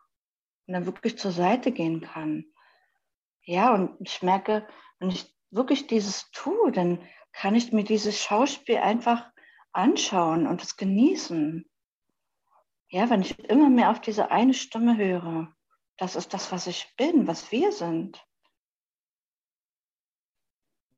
und 0.66 0.76
dann 0.76 0.86
wirklich 0.86 1.18
zur 1.18 1.34
Seite 1.34 1.74
gehen 1.74 2.00
kann. 2.00 2.46
Ja, 3.42 3.74
und 3.74 3.98
ich 4.00 4.24
merke, 4.24 4.66
wenn 5.00 5.10
ich 5.10 5.30
wirklich 5.52 5.88
dieses 5.88 6.32
tue, 6.32 6.72
dann 6.72 7.06
kann 7.34 7.54
ich 7.54 7.74
mir 7.74 7.84
dieses 7.84 8.18
Schauspiel 8.18 8.78
einfach 8.78 9.30
anschauen 9.74 10.48
und 10.48 10.64
es 10.64 10.78
genießen. 10.78 11.70
Ja, 12.88 13.10
wenn 13.10 13.24
ich 13.24 13.38
immer 13.40 13.70
mehr 13.70 13.90
auf 13.90 14.00
diese 14.00 14.32
eine 14.32 14.54
Stimme 14.54 14.96
höre, 14.96 15.54
das 15.98 16.16
ist 16.16 16.34
das, 16.34 16.50
was 16.54 16.68
ich 16.68 16.96
bin, 16.96 17.28
was 17.28 17.52
wir 17.52 17.74
sind. 17.74 18.26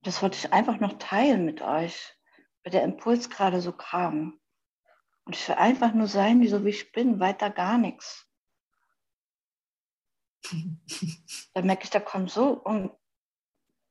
Das 0.03 0.21
wollte 0.21 0.37
ich 0.37 0.53
einfach 0.53 0.79
noch 0.79 0.99
teilen 0.99 1.43
mit 1.43 1.63
euch, 1.63 2.16
weil 2.67 2.71
der 2.71 2.83
Impuls 2.83 3.29
gerade 3.29 3.61
so 3.61 3.71
kam. 3.71 4.41
Und 5.23 5.37
ich 5.37 5.47
will 5.47 5.55
einfach 5.55 5.93
nur 5.93 6.07
sein, 6.07 6.41
wie 6.41 6.49
so 6.49 6.65
wie 6.65 6.71
ich 6.71 6.91
bin, 6.91 7.21
weiter 7.21 7.49
gar 7.49 7.77
nichts. 7.77 8.29
Da 11.53 11.61
merke 11.61 11.85
ich, 11.85 11.89
da 11.91 12.01
kommt 12.01 12.29
so 12.29 12.61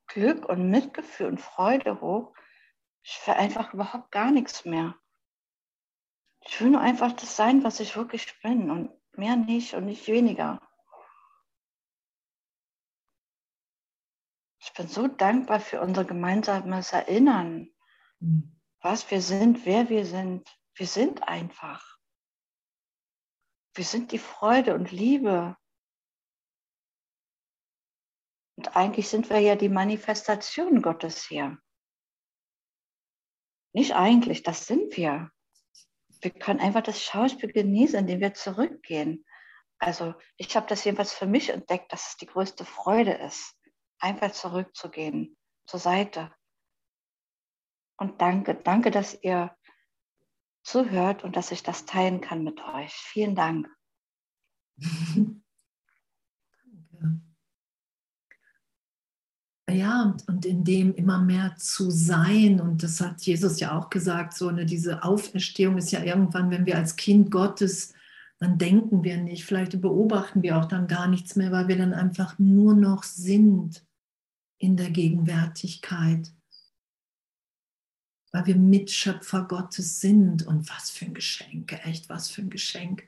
Glück 0.06 0.46
und 0.46 0.70
Mitgefühl 0.70 1.26
und 1.28 1.40
Freude 1.40 2.02
hoch. 2.02 2.34
Ich 3.02 3.18
will 3.26 3.34
einfach 3.34 3.72
überhaupt 3.72 4.12
gar 4.12 4.30
nichts 4.30 4.66
mehr. 4.66 4.94
Ich 6.42 6.60
will 6.60 6.70
nur 6.70 6.82
einfach 6.82 7.12
das 7.12 7.34
sein, 7.34 7.64
was 7.64 7.80
ich 7.80 7.96
wirklich 7.96 8.38
bin 8.42 8.70
und 8.70 8.90
mehr 9.16 9.36
nicht 9.36 9.72
und 9.72 9.86
nicht 9.86 10.06
weniger. 10.06 10.60
Ich 14.60 14.72
bin 14.74 14.86
so 14.86 15.08
dankbar 15.08 15.60
für 15.60 15.80
unser 15.80 16.04
gemeinsames 16.04 16.92
Erinnern, 16.92 17.70
mhm. 18.20 18.55
Was 18.80 19.10
wir 19.10 19.20
sind, 19.20 19.64
wer 19.66 19.88
wir 19.88 20.06
sind. 20.06 20.48
Wir 20.74 20.86
sind 20.86 21.26
einfach. 21.26 21.96
Wir 23.74 23.84
sind 23.84 24.12
die 24.12 24.18
Freude 24.18 24.74
und 24.74 24.90
Liebe 24.90 25.56
und 28.56 28.74
eigentlich 28.74 29.08
sind 29.08 29.28
wir 29.28 29.38
ja 29.38 29.54
die 29.54 29.68
Manifestation 29.68 30.80
Gottes 30.80 31.26
hier. 31.26 31.58
Nicht 33.74 33.94
eigentlich, 33.94 34.42
das 34.42 34.66
sind 34.66 34.96
wir. 34.96 35.30
Wir 36.22 36.30
können 36.30 36.60
einfach 36.60 36.82
das 36.82 37.02
Schauspiel 37.02 37.52
genießen, 37.52 37.98
indem 37.98 38.20
wir 38.20 38.32
zurückgehen. 38.32 39.26
Also 39.78 40.14
ich 40.38 40.56
habe 40.56 40.66
das 40.66 40.84
jedenfalls 40.84 41.12
für 41.12 41.26
mich 41.26 41.50
entdeckt, 41.50 41.92
dass 41.92 42.08
es 42.08 42.16
die 42.16 42.26
größte 42.26 42.64
Freude 42.64 43.12
ist, 43.12 43.54
einfach 43.98 44.32
zurückzugehen, 44.32 45.36
zur 45.66 45.80
Seite. 45.80 46.34
Und 47.98 48.20
danke, 48.20 48.54
danke, 48.54 48.90
dass 48.90 49.18
ihr 49.22 49.56
zuhört 50.62 51.24
und 51.24 51.36
dass 51.36 51.52
ich 51.52 51.62
das 51.62 51.86
teilen 51.86 52.20
kann 52.20 52.44
mit 52.44 52.60
euch. 52.60 52.92
Vielen 52.92 53.34
Dank. 53.34 53.68
Ja, 59.68 60.16
und 60.28 60.46
in 60.46 60.62
dem 60.64 60.94
immer 60.94 61.20
mehr 61.20 61.56
zu 61.56 61.90
sein. 61.90 62.60
Und 62.60 62.82
das 62.82 63.00
hat 63.00 63.22
Jesus 63.22 63.58
ja 63.58 63.76
auch 63.76 63.90
gesagt, 63.90 64.34
so 64.34 64.48
eine, 64.48 64.64
diese 64.64 65.02
Auferstehung 65.02 65.76
ist 65.78 65.90
ja 65.90 66.02
irgendwann, 66.02 66.50
wenn 66.50 66.66
wir 66.66 66.76
als 66.76 66.96
Kind 66.96 67.30
Gottes, 67.30 67.92
dann 68.38 68.58
denken 68.58 69.02
wir 69.02 69.16
nicht, 69.16 69.44
vielleicht 69.44 69.80
beobachten 69.80 70.42
wir 70.42 70.58
auch 70.58 70.66
dann 70.66 70.86
gar 70.86 71.08
nichts 71.08 71.36
mehr, 71.36 71.50
weil 71.50 71.68
wir 71.68 71.78
dann 71.78 71.94
einfach 71.94 72.38
nur 72.38 72.74
noch 72.74 73.02
sind 73.02 73.84
in 74.58 74.76
der 74.76 74.90
Gegenwärtigkeit. 74.90 76.32
Weil 78.36 78.46
wir 78.48 78.56
Mitschöpfer 78.56 79.46
Gottes 79.48 80.02
sind. 80.02 80.46
Und 80.46 80.68
was 80.68 80.90
für 80.90 81.06
ein 81.06 81.14
Geschenk, 81.14 81.72
echt, 81.86 82.10
was 82.10 82.28
für 82.28 82.42
ein 82.42 82.50
Geschenk. 82.50 83.02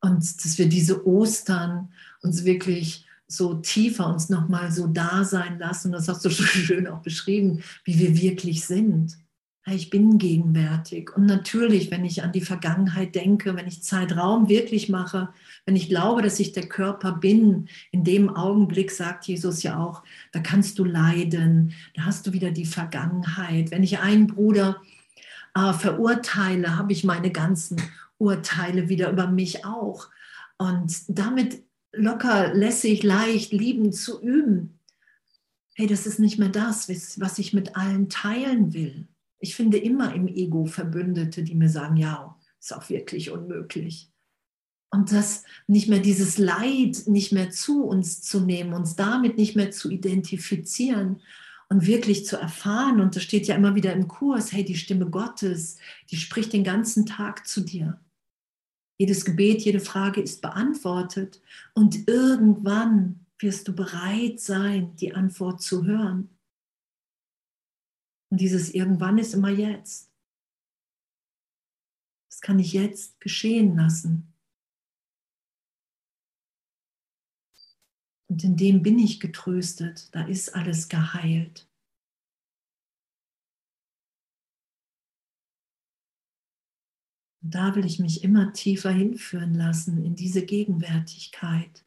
Und 0.00 0.44
dass 0.44 0.56
wir 0.56 0.66
diese 0.66 1.06
Ostern 1.06 1.92
uns 2.22 2.44
wirklich 2.46 3.04
so 3.26 3.54
tiefer 3.54 4.06
uns 4.06 4.30
nochmal 4.30 4.72
so 4.72 4.86
da 4.86 5.24
sein 5.24 5.58
lassen. 5.58 5.92
Das 5.92 6.08
hast 6.08 6.24
du 6.24 6.30
schön 6.30 6.86
auch 6.86 7.02
beschrieben, 7.02 7.62
wie 7.84 7.98
wir 7.98 8.18
wirklich 8.18 8.66
sind. 8.66 9.18
Ich 9.66 9.90
bin 9.90 10.18
gegenwärtig. 10.18 11.14
Und 11.14 11.26
natürlich, 11.26 11.90
wenn 11.90 12.04
ich 12.04 12.22
an 12.22 12.32
die 12.32 12.40
Vergangenheit 12.40 13.14
denke, 13.14 13.56
wenn 13.56 13.68
ich 13.68 13.82
Zeitraum 13.82 14.48
wirklich 14.48 14.88
mache, 14.88 15.28
wenn 15.66 15.76
ich 15.76 15.88
glaube, 15.88 16.22
dass 16.22 16.40
ich 16.40 16.52
der 16.52 16.68
Körper 16.68 17.12
bin, 17.12 17.68
in 17.92 18.02
dem 18.02 18.30
Augenblick 18.34 18.90
sagt 18.90 19.26
Jesus 19.26 19.62
ja 19.62 19.78
auch, 19.78 20.02
da 20.32 20.40
kannst 20.40 20.78
du 20.78 20.84
leiden, 20.84 21.74
da 21.94 22.04
hast 22.06 22.26
du 22.26 22.32
wieder 22.32 22.50
die 22.50 22.64
Vergangenheit. 22.64 23.70
Wenn 23.70 23.82
ich 23.82 23.98
einen 23.98 24.28
Bruder 24.28 24.80
äh, 25.54 25.74
verurteile, 25.74 26.76
habe 26.78 26.92
ich 26.92 27.04
meine 27.04 27.30
ganzen 27.30 27.80
urteile 28.18 28.88
wieder 28.88 29.10
über 29.10 29.26
mich 29.26 29.66
auch. 29.66 30.08
Und 30.56 31.02
damit 31.08 31.62
locker, 31.92 32.54
lässig, 32.54 33.02
leicht, 33.02 33.52
liebend 33.52 33.94
zu 33.94 34.22
üben. 34.22 34.78
Hey, 35.74 35.86
das 35.86 36.06
ist 36.06 36.18
nicht 36.18 36.38
mehr 36.38 36.48
das, 36.48 36.88
was 36.88 37.38
ich 37.38 37.52
mit 37.52 37.76
allen 37.76 38.08
teilen 38.08 38.72
will. 38.72 39.06
Ich 39.40 39.56
finde 39.56 39.78
immer 39.78 40.14
im 40.14 40.28
Ego 40.28 40.66
Verbündete, 40.66 41.42
die 41.42 41.54
mir 41.54 41.68
sagen, 41.68 41.96
ja, 41.96 42.38
ist 42.60 42.74
auch 42.74 42.88
wirklich 42.90 43.30
unmöglich. 43.30 44.10
Und 44.92 45.12
das 45.12 45.44
nicht 45.66 45.88
mehr 45.88 46.00
dieses 46.00 46.36
Leid 46.36 47.04
nicht 47.06 47.32
mehr 47.32 47.50
zu 47.50 47.84
uns 47.84 48.22
zu 48.22 48.40
nehmen, 48.40 48.72
uns 48.74 48.96
damit 48.96 49.36
nicht 49.36 49.56
mehr 49.56 49.70
zu 49.70 49.88
identifizieren 49.88 51.20
und 51.68 51.86
wirklich 51.86 52.26
zu 52.26 52.36
erfahren. 52.36 53.00
Und 53.00 53.14
das 53.14 53.22
steht 53.22 53.46
ja 53.46 53.54
immer 53.54 53.76
wieder 53.76 53.92
im 53.92 54.08
Kurs, 54.08 54.52
hey, 54.52 54.64
die 54.64 54.76
Stimme 54.76 55.08
Gottes, 55.08 55.78
die 56.10 56.16
spricht 56.16 56.52
den 56.52 56.64
ganzen 56.64 57.06
Tag 57.06 57.46
zu 57.46 57.60
dir. 57.60 58.00
Jedes 58.98 59.24
Gebet, 59.24 59.62
jede 59.62 59.80
Frage 59.80 60.20
ist 60.20 60.42
beantwortet. 60.42 61.40
Und 61.72 62.08
irgendwann 62.08 63.24
wirst 63.38 63.68
du 63.68 63.72
bereit 63.72 64.40
sein, 64.40 64.94
die 64.96 65.14
Antwort 65.14 65.62
zu 65.62 65.86
hören. 65.86 66.28
Und 68.30 68.40
dieses 68.40 68.72
irgendwann 68.72 69.18
ist 69.18 69.34
immer 69.34 69.50
jetzt. 69.50 70.10
Das 72.30 72.40
kann 72.40 72.58
ich 72.58 72.72
jetzt 72.72 73.20
geschehen 73.20 73.76
lassen. 73.76 74.32
Und 78.28 78.44
in 78.44 78.56
dem 78.56 78.82
bin 78.82 78.98
ich 79.00 79.18
getröstet, 79.18 80.14
da 80.14 80.24
ist 80.24 80.54
alles 80.54 80.88
geheilt. 80.88 81.68
Und 87.42 87.54
da 87.54 87.74
will 87.74 87.84
ich 87.84 87.98
mich 87.98 88.22
immer 88.22 88.52
tiefer 88.52 88.92
hinführen 88.92 89.54
lassen 89.54 90.04
in 90.04 90.14
diese 90.14 90.46
Gegenwärtigkeit. 90.46 91.84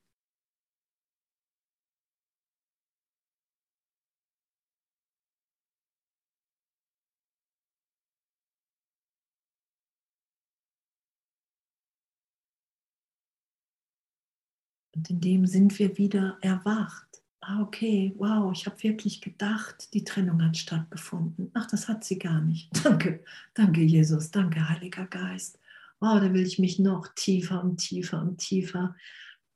Und 14.96 15.10
in 15.10 15.20
dem 15.20 15.46
sind 15.46 15.78
wir 15.80 15.98
wieder 15.98 16.38
erwacht. 16.42 17.08
Ah, 17.42 17.62
okay, 17.62 18.14
wow, 18.18 18.52
ich 18.54 18.66
habe 18.66 18.82
wirklich 18.84 19.20
gedacht, 19.20 19.94
die 19.94 20.04
Trennung 20.04 20.42
hat 20.42 20.56
stattgefunden. 20.56 21.52
Ach, 21.54 21.68
das 21.68 21.90
hat 21.90 22.04
sie 22.04 22.18
gar 22.18 22.42
nicht. 22.42 22.70
Danke, 22.86 23.24
danke 23.54 23.82
Jesus, 23.82 24.32
danke 24.32 24.70
Heiliger 24.70 25.08
Geist. 25.08 25.60
Wow, 26.00 26.22
da 26.22 26.34
will 26.34 26.46
ich 26.46 26.60
mich 26.60 26.80
noch 26.80 27.10
tiefer 27.16 27.62
und 27.64 27.78
tiefer 27.78 28.22
und 28.22 28.38
tiefer 28.38 28.96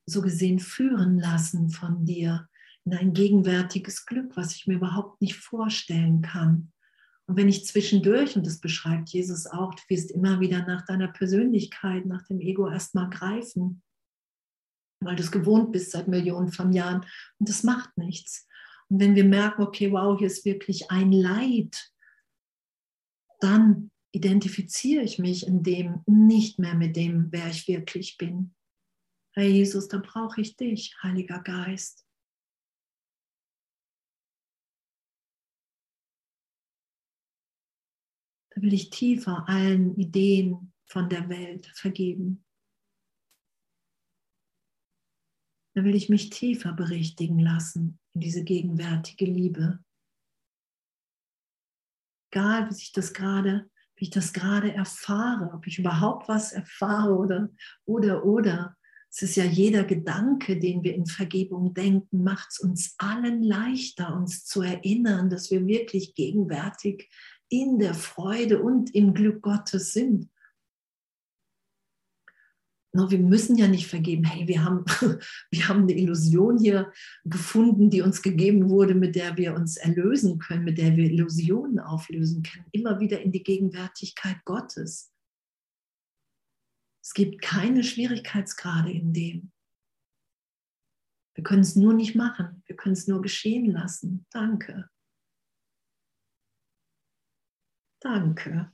so 0.06 0.22
gesehen 0.22 0.60
führen 0.60 1.18
lassen 1.18 1.70
von 1.70 2.06
dir 2.06 2.50
in 2.86 2.94
ein 2.94 3.14
gegenwärtiges 3.14 4.06
Glück, 4.06 4.36
was 4.36 4.56
ich 4.56 4.68
mir 4.68 4.76
überhaupt 4.76 5.22
nicht 5.22 5.36
vorstellen 5.36 6.22
kann. 6.22 6.72
Und 7.26 7.36
wenn 7.36 7.50
ich 7.50 7.66
zwischendurch, 7.66 8.38
und 8.38 8.46
das 8.48 8.60
beschreibt 8.60 9.10
Jesus 9.10 9.46
auch, 9.46 9.74
du 9.74 9.82
wirst 9.90 10.12
immer 10.12 10.40
wieder 10.40 10.66
nach 10.66 10.86
deiner 10.86 11.10
Persönlichkeit, 11.10 12.06
nach 12.06 12.24
dem 12.24 12.40
Ego 12.40 12.70
erstmal 12.70 13.10
greifen, 13.10 13.82
weil 15.00 15.16
du 15.16 15.24
es 15.24 15.32
gewohnt 15.32 15.72
bist 15.72 15.92
seit 15.92 16.08
Millionen 16.08 16.52
von 16.52 16.74
Jahren 16.74 17.06
und 17.40 17.50
das 17.50 17.64
macht 17.64 17.98
nichts. 17.98 18.48
Und 18.90 19.00
wenn 19.00 19.16
wir 19.16 19.26
merken, 19.26 19.64
okay, 19.64 19.92
wow, 19.92 20.18
hier 20.18 20.28
ist 20.28 20.46
wirklich 20.46 20.90
ein 20.92 21.12
Leid, 21.12 21.92
dann 23.40 23.92
identifiziere 24.12 25.04
ich 25.04 25.20
mich 25.20 25.46
in 25.46 25.64
dem 25.64 26.02
nicht 26.06 26.60
mehr 26.60 26.76
mit 26.76 26.96
dem, 26.96 27.32
wer 27.32 27.48
ich 27.50 27.68
wirklich 27.68 28.18
bin. 28.18 28.56
Herr 29.34 29.46
Jesus, 29.46 29.88
dann 29.88 30.02
brauche 30.02 30.42
ich 30.42 30.56
dich, 30.56 30.96
Heiliger 31.04 31.40
Geist. 31.40 32.08
Da 38.50 38.62
will 38.64 38.74
ich 38.74 38.90
tiefer 38.90 39.48
allen 39.48 39.96
Ideen 39.96 40.74
von 40.86 41.10
der 41.10 41.30
Welt 41.30 41.68
vergeben. 41.76 42.47
Da 45.78 45.84
will 45.84 45.94
ich 45.94 46.10
mich 46.10 46.32
tiefer 46.32 46.74
berichtigen 46.74 47.38
lassen 47.38 48.00
in 48.16 48.22
diese 48.22 48.44
gegenwärtige 48.44 49.26
Liebe. 49.26 49.78
Egal, 52.32 52.72
wie 52.72 52.74
ich 52.74 52.94
das 52.94 53.14
gerade, 53.14 53.70
wie 53.96 54.06
ich 54.06 54.10
das 54.10 54.34
gerade 54.34 54.74
erfahre, 54.74 55.54
ob 55.54 55.68
ich 55.68 55.78
überhaupt 55.78 56.28
was 56.30 56.52
erfahre 56.52 57.16
oder 57.16 57.50
oder 57.86 58.26
oder. 58.26 58.76
Es 59.12 59.22
ist 59.22 59.36
ja 59.36 59.44
jeder 59.44 59.84
Gedanke, 59.84 60.60
den 60.60 60.82
wir 60.82 60.96
in 60.96 61.06
Vergebung 61.06 61.76
denken, 61.76 62.24
macht 62.24 62.48
es 62.54 62.60
uns 62.60 62.96
allen 62.98 63.44
leichter, 63.44 64.16
uns 64.16 64.46
zu 64.46 64.64
erinnern, 64.64 65.30
dass 65.30 65.52
wir 65.52 65.68
wirklich 65.68 66.16
gegenwärtig 66.16 67.08
in 67.50 67.78
der 67.78 67.94
Freude 67.94 68.64
und 68.64 68.96
im 68.96 69.14
Glück 69.14 69.44
Gottes 69.44 69.94
sind. 69.94 70.32
Wir 73.10 73.20
müssen 73.20 73.58
ja 73.58 73.68
nicht 73.68 73.88
vergeben, 73.88 74.24
hey, 74.24 74.48
wir 74.48 74.64
haben, 74.64 74.84
wir 75.52 75.68
haben 75.68 75.84
eine 75.84 75.98
Illusion 75.98 76.58
hier 76.58 76.92
gefunden, 77.26 77.90
die 77.90 78.02
uns 78.02 78.22
gegeben 78.22 78.70
wurde, 78.70 78.96
mit 78.96 79.16
der 79.16 79.38
wir 79.38 79.54
uns 79.56 79.78
erlösen 79.78 80.40
können, 80.40 80.64
mit 80.64 80.78
der 80.78 80.96
wir 80.96 81.06
Illusionen 81.06 81.80
auflösen 81.80 82.44
können, 82.44 82.66
immer 82.72 83.00
wieder 83.00 83.22
in 83.22 83.32
die 83.32 83.44
Gegenwärtigkeit 83.44 84.44
Gottes. 84.46 85.12
Es 87.04 87.14
gibt 87.14 87.42
keine 87.42 87.84
Schwierigkeitsgrade 87.84 88.92
in 88.92 89.14
dem. 89.14 89.52
Wir 91.36 91.44
können 91.44 91.62
es 91.62 91.76
nur 91.76 91.94
nicht 91.94 92.16
machen, 92.16 92.64
wir 92.66 92.76
können 92.76 92.94
es 92.94 93.08
nur 93.08 93.22
geschehen 93.22 93.72
lassen. 93.72 94.26
Danke. 94.32 94.90
Danke. 98.02 98.72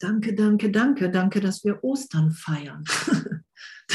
Danke, 0.00 0.34
danke, 0.34 0.70
danke, 0.70 1.10
danke, 1.10 1.40
dass 1.40 1.62
wir 1.62 1.84
Ostern 1.84 2.32
feiern. 2.32 2.82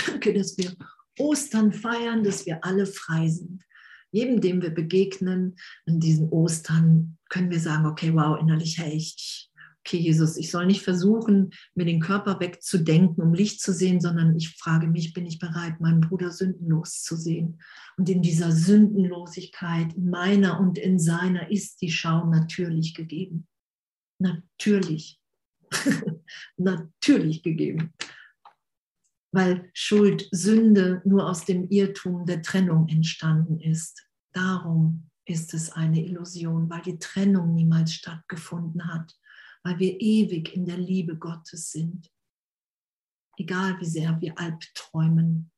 danke, 0.06 0.34
dass 0.34 0.56
wir 0.56 0.72
Ostern 1.18 1.74
feiern, 1.74 2.24
dass 2.24 2.45
wir 2.45 2.64
alle 2.64 2.86
frei 2.86 3.28
sind. 3.28 3.64
Jedem, 4.12 4.39
dem 4.39 4.62
wir 4.62 4.70
begegnen 4.70 5.56
in 5.88 5.99
diesen 5.99 6.30
Ostern, 6.30 7.18
können 7.30 7.49
wir 7.49 7.60
sagen, 7.60 7.88
okay, 7.88 8.14
wow, 8.14 8.39
innerlich, 8.39 8.78
hey, 8.78 8.93
ich, 8.93 9.49
okay, 9.80 9.97
Jesus, 9.97 10.38
ich 10.38 10.51
soll 10.51 10.68
nicht 10.68 10.84
versuchen, 10.84 11.49
mir 11.74 11.86
den 11.86 11.99
Körper 12.01 12.39
wegzudenken, 12.39 13.24
um 13.24 13.34
Licht 13.34 13.60
zu 13.60 13.74
sehen, 13.74 13.99
sondern 13.99 14.36
ich 14.38 14.56
frage 14.58 14.86
mich, 14.86 15.12
bin 15.14 15.26
ich 15.26 15.39
bereit, 15.39 15.82
meinen 15.82 16.01
Bruder 16.01 16.30
sündenlos 16.30 17.01
zu 17.01 17.16
sehen? 17.16 17.60
Und 17.97 18.10
in 18.10 18.22
dieser 18.22 18.51
Sündenlosigkeit, 18.51 19.93
in 19.93 20.12
meiner 20.12 20.60
und 20.60 20.78
in 20.78 20.99
seiner, 20.99 21.49
ist 21.49 21.82
die 21.82 21.91
Schau 21.91 22.30
natürlich 22.30 22.93
gegeben. 22.93 23.47
Natürlich. 24.20 25.20
natürlich 26.57 27.43
gegeben. 27.43 27.93
Weil 29.32 29.70
Schuld, 29.74 30.28
Sünde 30.32 31.01
nur 31.05 31.30
aus 31.30 31.45
dem 31.45 31.70
Irrtum 31.70 32.26
der 32.26 32.41
Trennung 32.41 32.88
entstanden 32.88 33.59
ist. 33.59 34.07
Darum 34.32 35.09
ist 35.26 35.53
es 35.53 35.72
eine 35.72 36.03
Illusion, 36.05 36.70
weil 36.70 36.82
die 36.82 36.99
Trennung 36.99 37.53
niemals 37.53 37.93
stattgefunden 37.93 38.86
hat, 38.86 39.18
weil 39.63 39.80
wir 39.80 39.99
ewig 39.99 40.55
in 40.55 40.66
der 40.66 40.78
Liebe 40.78 41.18
Gottes 41.18 41.72
sind. 41.72 42.11
Egal 43.38 43.80
wie 43.82 43.86
sehr 43.86 44.20
wir 44.22 44.38
albträumen, 44.39 45.51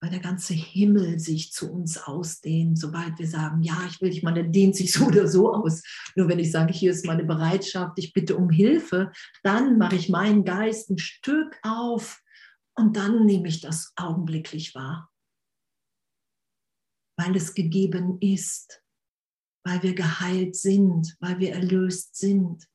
weil 0.00 0.10
der 0.10 0.20
ganze 0.20 0.54
Himmel 0.54 1.18
sich 1.18 1.52
zu 1.52 1.70
uns 1.70 1.98
ausdehnt, 1.98 2.78
sobald 2.78 3.18
wir 3.18 3.28
sagen, 3.28 3.62
ja, 3.62 3.76
ich 3.86 4.00
will 4.00 4.10
dich 4.10 4.22
mal, 4.22 4.32
der 4.32 4.44
dehnt 4.44 4.74
sich 4.74 4.92
so 4.92 5.06
oder 5.06 5.28
so 5.28 5.52
aus. 5.52 5.82
Nur 6.16 6.28
wenn 6.28 6.38
ich 6.38 6.50
sage, 6.50 6.72
hier 6.72 6.90
ist 6.90 7.04
meine 7.04 7.24
Bereitschaft, 7.24 7.98
ich 7.98 8.12
bitte 8.12 8.36
um 8.36 8.48
Hilfe, 8.48 9.12
dann 9.42 9.76
mache 9.76 9.96
ich 9.96 10.08
meinen 10.08 10.44
Geist 10.44 10.90
ein 10.90 10.98
Stück 10.98 11.58
auf 11.62 12.22
und 12.74 12.96
dann 12.96 13.26
nehme 13.26 13.48
ich 13.48 13.60
das 13.60 13.92
augenblicklich 13.96 14.74
wahr. 14.74 15.10
Weil 17.18 17.36
es 17.36 17.54
gegeben 17.54 18.16
ist, 18.20 18.82
weil 19.66 19.82
wir 19.82 19.94
geheilt 19.94 20.56
sind, 20.56 21.14
weil 21.20 21.38
wir 21.38 21.52
erlöst 21.52 22.16
sind. 22.16 22.69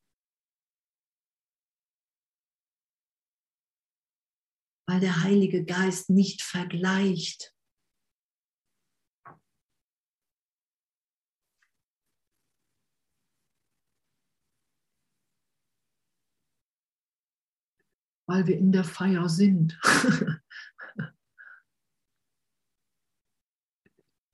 Weil 4.88 5.00
der 5.00 5.24
Heilige 5.24 5.66
Geist 5.66 6.10
nicht 6.10 6.42
vergleicht. 6.42 7.54
Weil 18.28 18.48
wir 18.48 18.58
in 18.58 18.72
der 18.72 18.84
Feier 18.84 19.30
sind. 19.30 19.80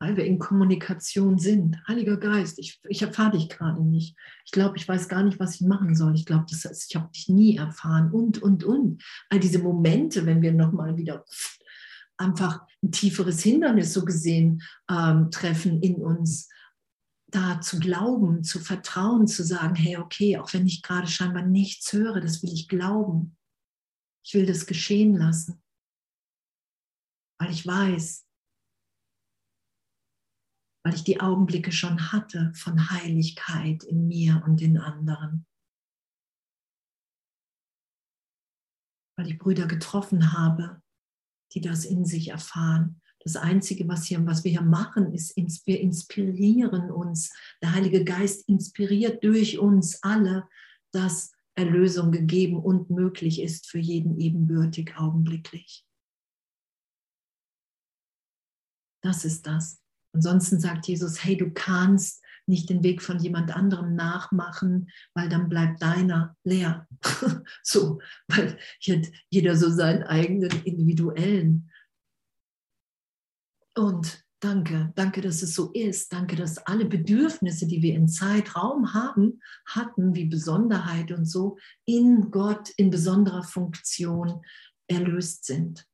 weil 0.01 0.17
wir 0.17 0.25
in 0.25 0.39
Kommunikation 0.39 1.37
sind. 1.37 1.77
Heiliger 1.87 2.17
Geist, 2.17 2.57
ich, 2.57 2.81
ich 2.89 3.03
erfahre 3.03 3.37
dich 3.37 3.49
gerade 3.49 3.83
nicht. 3.83 4.17
Ich 4.45 4.51
glaube, 4.51 4.75
ich 4.75 4.87
weiß 4.87 5.07
gar 5.07 5.21
nicht, 5.21 5.39
was 5.39 5.55
ich 5.55 5.61
machen 5.61 5.95
soll. 5.95 6.15
Ich 6.15 6.25
glaube, 6.25 6.47
ich 6.49 6.95
habe 6.95 7.11
dich 7.11 7.29
nie 7.29 7.57
erfahren 7.57 8.09
und, 8.11 8.41
und, 8.41 8.63
und. 8.63 9.03
All 9.29 9.39
diese 9.39 9.59
Momente, 9.59 10.25
wenn 10.25 10.41
wir 10.41 10.53
nochmal 10.53 10.97
wieder 10.97 11.23
einfach 12.17 12.65
ein 12.81 12.91
tieferes 12.91 13.43
Hindernis 13.43 13.93
so 13.93 14.03
gesehen 14.03 14.63
ähm, 14.89 15.29
treffen 15.29 15.83
in 15.83 15.97
uns, 15.97 16.49
da 17.27 17.61
zu 17.61 17.77
glauben, 17.77 18.43
zu 18.43 18.59
vertrauen, 18.59 19.27
zu 19.27 19.43
sagen, 19.43 19.75
hey, 19.75 19.97
okay, 19.97 20.39
auch 20.39 20.51
wenn 20.51 20.65
ich 20.65 20.81
gerade 20.81 21.05
scheinbar 21.05 21.45
nichts 21.45 21.93
höre, 21.93 22.21
das 22.21 22.41
will 22.41 22.51
ich 22.51 22.67
glauben. 22.67 23.37
Ich 24.25 24.33
will 24.33 24.47
das 24.47 24.65
geschehen 24.65 25.15
lassen, 25.15 25.61
weil 27.39 27.51
ich 27.51 27.67
weiß, 27.67 28.25
weil 30.83 30.95
ich 30.95 31.03
die 31.03 31.21
Augenblicke 31.21 31.71
schon 31.71 32.11
hatte 32.11 32.51
von 32.55 32.89
Heiligkeit 32.91 33.83
in 33.83 34.07
mir 34.07 34.41
und 34.45 34.61
in 34.61 34.77
anderen. 34.77 35.45
Weil 39.17 39.31
ich 39.31 39.37
Brüder 39.37 39.67
getroffen 39.67 40.33
habe, 40.33 40.81
die 41.53 41.61
das 41.61 41.85
in 41.85 42.05
sich 42.05 42.29
erfahren. 42.29 43.01
Das 43.19 43.35
Einzige, 43.35 43.87
was, 43.87 44.05
hier, 44.05 44.25
was 44.25 44.43
wir 44.43 44.51
hier 44.51 44.63
machen, 44.63 45.13
ist, 45.13 45.35
wir 45.67 45.79
inspirieren 45.79 46.89
uns. 46.89 47.31
Der 47.61 47.73
Heilige 47.73 48.03
Geist 48.03 48.49
inspiriert 48.49 49.23
durch 49.23 49.59
uns 49.59 50.01
alle, 50.01 50.47
dass 50.91 51.31
Erlösung 51.53 52.11
gegeben 52.11 52.57
und 52.57 52.89
möglich 52.89 53.41
ist 53.41 53.67
für 53.67 53.77
jeden 53.77 54.19
ebenbürtig 54.19 54.95
augenblicklich. 54.97 55.85
Das 59.03 59.25
ist 59.25 59.45
das. 59.45 59.80
Ansonsten 60.13 60.59
sagt 60.59 60.87
Jesus, 60.87 61.23
hey, 61.23 61.37
du 61.37 61.51
kannst 61.51 62.21
nicht 62.47 62.69
den 62.69 62.83
Weg 62.83 63.01
von 63.01 63.19
jemand 63.19 63.55
anderem 63.55 63.95
nachmachen, 63.95 64.89
weil 65.13 65.29
dann 65.29 65.49
bleibt 65.49 65.81
deiner 65.81 66.35
leer. 66.43 66.87
so, 67.63 67.99
weil 68.27 68.57
jeder 69.29 69.55
so 69.55 69.69
seinen 69.69 70.03
eigenen 70.03 70.51
individuellen. 70.63 71.69
Und 73.75 74.23
danke, 74.41 74.91
danke, 74.95 75.21
dass 75.21 75.41
es 75.41 75.55
so 75.55 75.71
ist. 75.71 76.11
Danke, 76.11 76.35
dass 76.35 76.57
alle 76.57 76.85
Bedürfnisse, 76.85 77.67
die 77.67 77.81
wir 77.81 77.95
in 77.95 78.09
Zeitraum 78.09 78.93
haben, 78.93 79.39
hatten, 79.65 80.13
wie 80.15 80.25
Besonderheit 80.25 81.11
und 81.11 81.25
so, 81.25 81.57
in 81.85 82.31
Gott 82.31 82.69
in 82.75 82.89
besonderer 82.89 83.43
Funktion 83.43 84.41
erlöst 84.87 85.45
sind. 85.45 85.87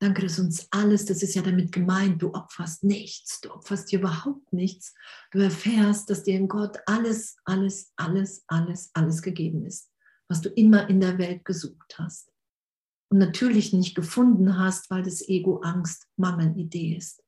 Danke, 0.00 0.22
dass 0.22 0.38
uns 0.38 0.66
alles, 0.70 1.04
das 1.04 1.22
ist 1.22 1.34
ja 1.34 1.42
damit 1.42 1.72
gemeint, 1.72 2.22
du 2.22 2.32
opferst 2.32 2.84
nichts, 2.84 3.42
du 3.42 3.52
opferst 3.52 3.92
dir 3.92 3.98
überhaupt 3.98 4.50
nichts. 4.50 4.94
Du 5.30 5.40
erfährst, 5.40 6.08
dass 6.08 6.22
dir 6.22 6.36
in 6.38 6.48
Gott 6.48 6.78
alles, 6.86 7.36
alles, 7.44 7.92
alles, 7.96 8.42
alles, 8.48 8.90
alles 8.94 9.20
gegeben 9.20 9.66
ist, 9.66 9.92
was 10.26 10.40
du 10.40 10.48
immer 10.48 10.88
in 10.88 11.00
der 11.00 11.18
Welt 11.18 11.44
gesucht 11.44 11.98
hast. 11.98 12.32
Und 13.10 13.18
natürlich 13.18 13.74
nicht 13.74 13.94
gefunden 13.94 14.58
hast, 14.58 14.88
weil 14.88 15.02
das 15.02 15.20
Ego 15.28 15.60
Angst, 15.60 16.08
Mangel, 16.16 16.56
Idee 16.58 16.96
ist 16.96 17.22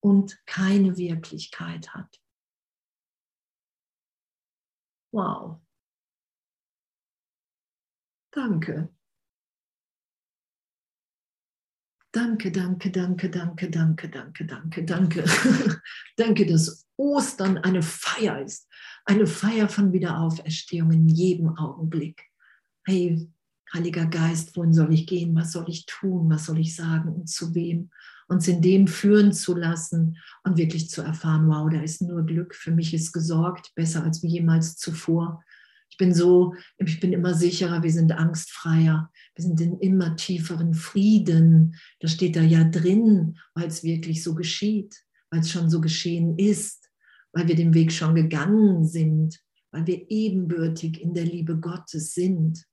und 0.00 0.40
keine 0.46 0.96
Wirklichkeit 0.96 1.92
hat. 1.92 2.22
Wow. 5.12 5.60
Danke. 8.30 8.88
Danke, 12.14 12.52
danke, 12.52 12.92
danke, 12.92 13.28
danke, 13.28 13.68
danke, 13.68 14.08
danke, 14.08 14.46
danke, 14.46 14.84
danke. 14.84 15.24
danke, 16.16 16.46
dass 16.46 16.86
Ostern 16.96 17.58
eine 17.58 17.82
Feier 17.82 18.40
ist. 18.40 18.68
Eine 19.04 19.26
Feier 19.26 19.68
von 19.68 19.92
Wiederauferstehung 19.92 20.92
in 20.92 21.08
jedem 21.08 21.58
Augenblick. 21.58 22.22
Hey, 22.86 23.28
Heiliger 23.72 24.06
Geist, 24.06 24.56
wohin 24.56 24.72
soll 24.72 24.94
ich 24.94 25.08
gehen? 25.08 25.34
Was 25.34 25.50
soll 25.50 25.68
ich 25.68 25.86
tun? 25.86 26.30
Was 26.30 26.46
soll 26.46 26.60
ich 26.60 26.76
sagen 26.76 27.12
und 27.12 27.28
zu 27.28 27.52
wem? 27.52 27.90
Uns 28.28 28.46
in 28.46 28.62
dem 28.62 28.86
führen 28.86 29.32
zu 29.32 29.56
lassen 29.56 30.16
und 30.44 30.56
wirklich 30.56 30.90
zu 30.90 31.02
erfahren, 31.02 31.48
wow, 31.48 31.68
da 31.68 31.80
ist 31.80 32.00
nur 32.00 32.24
Glück, 32.24 32.54
für 32.54 32.70
mich 32.70 32.94
ist 32.94 33.10
gesorgt, 33.10 33.72
besser 33.74 34.04
als 34.04 34.22
jemals 34.22 34.76
zuvor. 34.76 35.42
Ich 35.90 35.96
bin 35.96 36.14
so, 36.14 36.54
ich 36.78 37.00
bin 37.00 37.12
immer 37.12 37.34
sicherer, 37.34 37.82
wir 37.82 37.92
sind 37.92 38.12
angstfreier, 38.12 39.10
wir 39.34 39.44
sind 39.44 39.60
in 39.60 39.78
immer 39.80 40.16
tieferen 40.16 40.74
Frieden. 40.74 41.76
Das 42.00 42.12
steht 42.12 42.36
da 42.36 42.42
ja 42.42 42.64
drin, 42.64 43.38
weil 43.54 43.66
es 43.66 43.82
wirklich 43.82 44.22
so 44.22 44.34
geschieht, 44.34 44.94
weil 45.30 45.40
es 45.40 45.50
schon 45.50 45.70
so 45.70 45.80
geschehen 45.80 46.38
ist, 46.38 46.90
weil 47.32 47.48
wir 47.48 47.56
den 47.56 47.74
Weg 47.74 47.92
schon 47.92 48.14
gegangen 48.14 48.84
sind, 48.84 49.40
weil 49.72 49.86
wir 49.86 50.08
ebenbürtig 50.08 51.00
in 51.00 51.14
der 51.14 51.24
Liebe 51.24 51.58
Gottes 51.58 52.14
sind. 52.14 52.64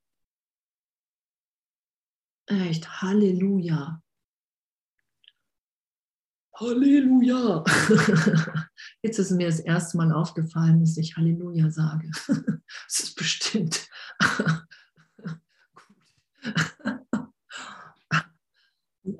Echt, 2.45 3.01
Halleluja. 3.01 4.01
Halleluja. 6.55 7.63
Jetzt 9.01 9.17
ist 9.17 9.31
mir 9.31 9.47
das 9.47 9.59
erste 9.59 9.97
Mal 9.97 10.11
aufgefallen, 10.11 10.79
dass 10.81 10.97
ich 10.97 11.15
Halleluja 11.17 11.71
sage. 11.71 12.09
Das 12.87 12.99
ist 12.99 13.15
bestimmt. 13.15 13.89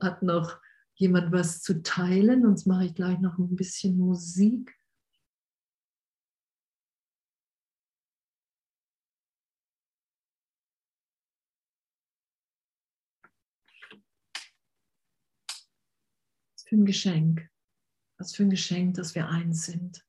Hat 0.02 0.24
noch 0.24 0.60
jemand 0.96 1.32
was 1.32 1.62
zu 1.62 1.82
teilen? 1.84 2.42
Sonst 2.44 2.66
mache 2.66 2.86
ich 2.86 2.96
gleich 2.96 3.20
noch 3.20 3.38
ein 3.38 3.56
bisschen 3.56 3.98
Musik. 3.98 4.76
Was 16.54 16.64
für 16.68 16.76
ein 16.76 16.86
Geschenk. 16.86 17.50
Was 18.18 18.36
für 18.36 18.44
ein 18.44 18.50
Geschenk, 18.50 18.96
dass 18.96 19.16
wir 19.16 19.28
eins 19.28 19.66
sind. 19.66 20.06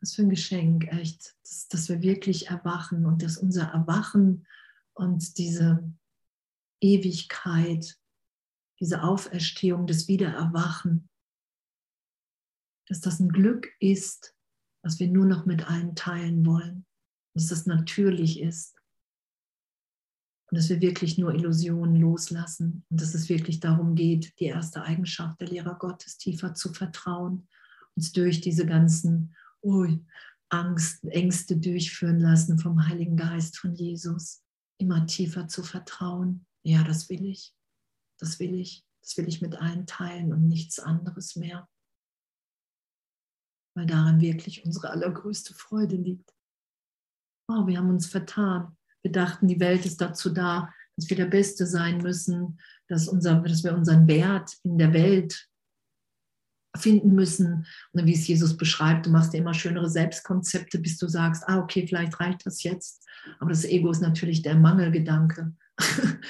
Was 0.00 0.14
für 0.14 0.22
ein 0.22 0.30
Geschenk, 0.30 0.86
echt, 0.92 1.36
dass, 1.42 1.68
dass 1.68 1.88
wir 1.88 2.02
wirklich 2.02 2.48
erwachen 2.48 3.04
und 3.04 3.22
dass 3.22 3.36
unser 3.36 3.64
Erwachen 3.64 4.46
und 4.94 5.38
diese 5.38 5.92
Ewigkeit, 6.80 7.98
diese 8.80 9.02
Auferstehung, 9.02 9.86
das 9.86 10.08
Wiedererwachen, 10.08 11.08
dass 12.86 13.00
das 13.00 13.20
ein 13.20 13.28
Glück 13.28 13.68
ist, 13.80 14.34
was 14.82 14.98
wir 14.98 15.08
nur 15.08 15.26
noch 15.26 15.46
mit 15.46 15.68
allen 15.68 15.94
teilen 15.94 16.46
wollen, 16.46 16.86
dass 17.34 17.48
das 17.48 17.66
natürlich 17.66 18.40
ist. 18.40 18.76
Und 20.50 20.56
dass 20.56 20.70
wir 20.70 20.80
wirklich 20.80 21.18
nur 21.18 21.34
Illusionen 21.34 21.96
loslassen 21.96 22.84
und 22.88 23.02
dass 23.02 23.14
es 23.14 23.28
wirklich 23.28 23.60
darum 23.60 23.94
geht, 23.94 24.38
die 24.40 24.46
erste 24.46 24.82
Eigenschaft 24.82 25.40
der 25.40 25.48
Lehrer 25.48 25.74
Gottes 25.74 26.16
tiefer 26.16 26.54
zu 26.54 26.72
vertrauen, 26.72 27.46
uns 27.96 28.12
durch 28.12 28.40
diese 28.40 28.64
ganzen 28.64 29.36
oh, 29.62 29.86
Angst, 30.50 31.04
Ängste 31.04 31.56
durchführen 31.56 32.20
lassen 32.20 32.58
vom 32.58 32.86
Heiligen 32.86 33.16
Geist 33.16 33.58
von 33.58 33.74
Jesus, 33.74 34.42
immer 34.78 35.06
tiefer 35.06 35.48
zu 35.48 35.62
vertrauen. 35.62 36.46
Ja, 36.62 36.84
das 36.84 37.08
will 37.08 37.24
ich. 37.26 37.54
Das 38.18 38.38
will 38.38 38.54
ich. 38.54 38.84
Das 39.02 39.16
will 39.16 39.28
ich 39.28 39.40
mit 39.40 39.56
allen 39.56 39.86
teilen 39.86 40.32
und 40.32 40.48
nichts 40.48 40.78
anderes 40.78 41.36
mehr. 41.36 41.68
Weil 43.76 43.86
daran 43.86 44.20
wirklich 44.20 44.64
unsere 44.64 44.90
allergrößte 44.90 45.54
Freude 45.54 45.96
liegt. 45.96 46.34
Oh, 47.48 47.66
wir 47.66 47.78
haben 47.78 47.90
uns 47.90 48.06
vertan. 48.06 48.76
Wir 49.02 49.12
dachten, 49.12 49.48
die 49.48 49.60
Welt 49.60 49.86
ist 49.86 50.00
dazu 50.00 50.30
da, 50.30 50.72
dass 50.96 51.08
wir 51.08 51.16
der 51.16 51.26
Beste 51.26 51.66
sein 51.66 51.98
müssen, 51.98 52.60
dass, 52.88 53.08
unser, 53.08 53.40
dass 53.40 53.62
wir 53.62 53.74
unseren 53.74 54.08
Wert 54.08 54.58
in 54.64 54.78
der 54.78 54.92
Welt 54.92 55.48
finden 56.76 57.14
müssen. 57.14 57.66
Und 57.92 58.06
wie 58.06 58.14
es 58.14 58.26
Jesus 58.26 58.56
beschreibt, 58.56 59.06
du 59.06 59.10
machst 59.10 59.32
dir 59.32 59.38
immer 59.38 59.54
schönere 59.54 59.88
Selbstkonzepte, 59.88 60.78
bis 60.78 60.98
du 60.98 61.08
sagst, 61.08 61.44
ah, 61.46 61.58
okay, 61.58 61.86
vielleicht 61.86 62.18
reicht 62.20 62.46
das 62.46 62.62
jetzt. 62.62 63.04
Aber 63.38 63.50
das 63.50 63.64
Ego 63.64 63.90
ist 63.90 64.00
natürlich 64.00 64.42
der 64.42 64.54
Mangelgedanke. 64.54 65.52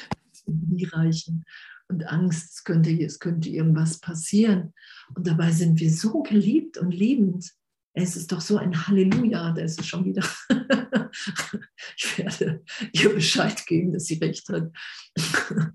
Nie 0.46 0.84
reichen. 0.84 1.44
Und 1.88 2.06
Angst, 2.06 2.52
es 2.54 2.64
könnte, 2.64 2.90
es 3.02 3.18
könnte 3.18 3.48
irgendwas 3.48 3.98
passieren. 3.98 4.74
Und 5.14 5.26
dabei 5.26 5.50
sind 5.52 5.80
wir 5.80 5.90
so 5.90 6.22
geliebt 6.22 6.76
und 6.76 6.92
liebend. 6.92 7.50
Es 7.94 8.14
ist 8.14 8.30
doch 8.30 8.40
so 8.40 8.58
ein 8.58 8.86
Halleluja, 8.86 9.52
da 9.52 9.62
ist 9.62 9.80
es 9.80 9.86
schon 9.86 10.04
wieder. 10.04 10.22
ich 11.96 12.18
werde 12.18 12.62
ihr 12.92 13.14
Bescheid 13.14 13.66
geben, 13.66 13.92
dass 13.92 14.04
sie 14.04 14.18
recht 14.18 14.48
hat. 14.50 14.70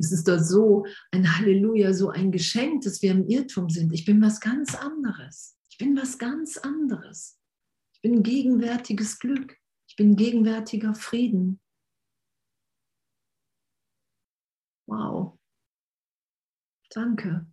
Es 0.00 0.12
ist 0.12 0.28
doch 0.28 0.38
so 0.38 0.86
ein 1.12 1.36
Halleluja, 1.36 1.92
so 1.92 2.08
ein 2.08 2.32
Geschenk, 2.32 2.84
dass 2.84 3.02
wir 3.02 3.10
im 3.10 3.26
Irrtum 3.28 3.68
sind. 3.68 3.92
Ich 3.92 4.06
bin 4.06 4.22
was 4.22 4.40
ganz 4.40 4.74
anderes. 4.74 5.58
Ich 5.70 5.76
bin 5.76 5.94
was 5.94 6.18
ganz 6.18 6.56
anderes. 6.56 7.38
Ich 7.92 8.00
bin 8.00 8.22
gegenwärtiges 8.22 9.18
Glück. 9.18 9.58
Ich 9.88 9.96
bin 9.96 10.16
gegenwärtiger 10.16 10.94
Frieden. 10.94 11.60
Wow. 14.86 15.38
Danke. 16.88 17.46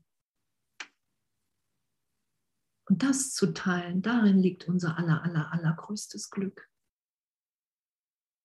Und 2.90 3.04
das 3.04 3.34
zu 3.34 3.54
teilen, 3.54 4.02
darin 4.02 4.40
liegt 4.40 4.70
unser 4.70 4.98
aller, 4.98 5.22
aller, 5.22 5.52
allergrößtes 5.52 6.30
Glück. 6.30 6.70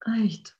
Echt. 0.04 0.58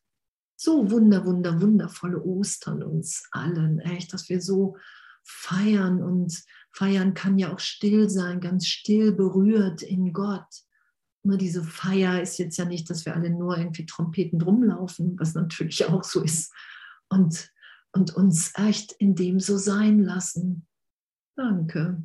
So 0.64 0.92
wunder, 0.92 1.26
wunder, 1.26 1.60
wundervolle 1.60 2.22
Ostern 2.22 2.84
uns 2.84 3.26
allen. 3.32 3.80
Echt, 3.80 4.12
dass 4.12 4.28
wir 4.28 4.40
so 4.40 4.76
feiern 5.24 6.00
und 6.00 6.40
feiern 6.70 7.14
kann 7.14 7.36
ja 7.36 7.52
auch 7.52 7.58
still 7.58 8.08
sein, 8.08 8.38
ganz 8.38 8.68
still 8.68 9.10
berührt 9.10 9.82
in 9.82 10.12
Gott. 10.12 10.46
Nur 11.24 11.36
diese 11.36 11.64
Feier 11.64 12.22
ist 12.22 12.38
jetzt 12.38 12.58
ja 12.58 12.64
nicht, 12.64 12.88
dass 12.88 13.04
wir 13.04 13.16
alle 13.16 13.30
nur 13.30 13.58
irgendwie 13.58 13.86
Trompeten 13.86 14.40
rumlaufen, 14.40 15.18
was 15.18 15.34
natürlich 15.34 15.84
auch 15.86 16.04
so 16.04 16.22
ist. 16.22 16.52
Und, 17.08 17.50
und 17.90 18.14
uns 18.14 18.52
echt 18.54 18.92
in 18.92 19.16
dem 19.16 19.40
so 19.40 19.58
sein 19.58 19.98
lassen. 19.98 20.68
Danke. 21.34 22.04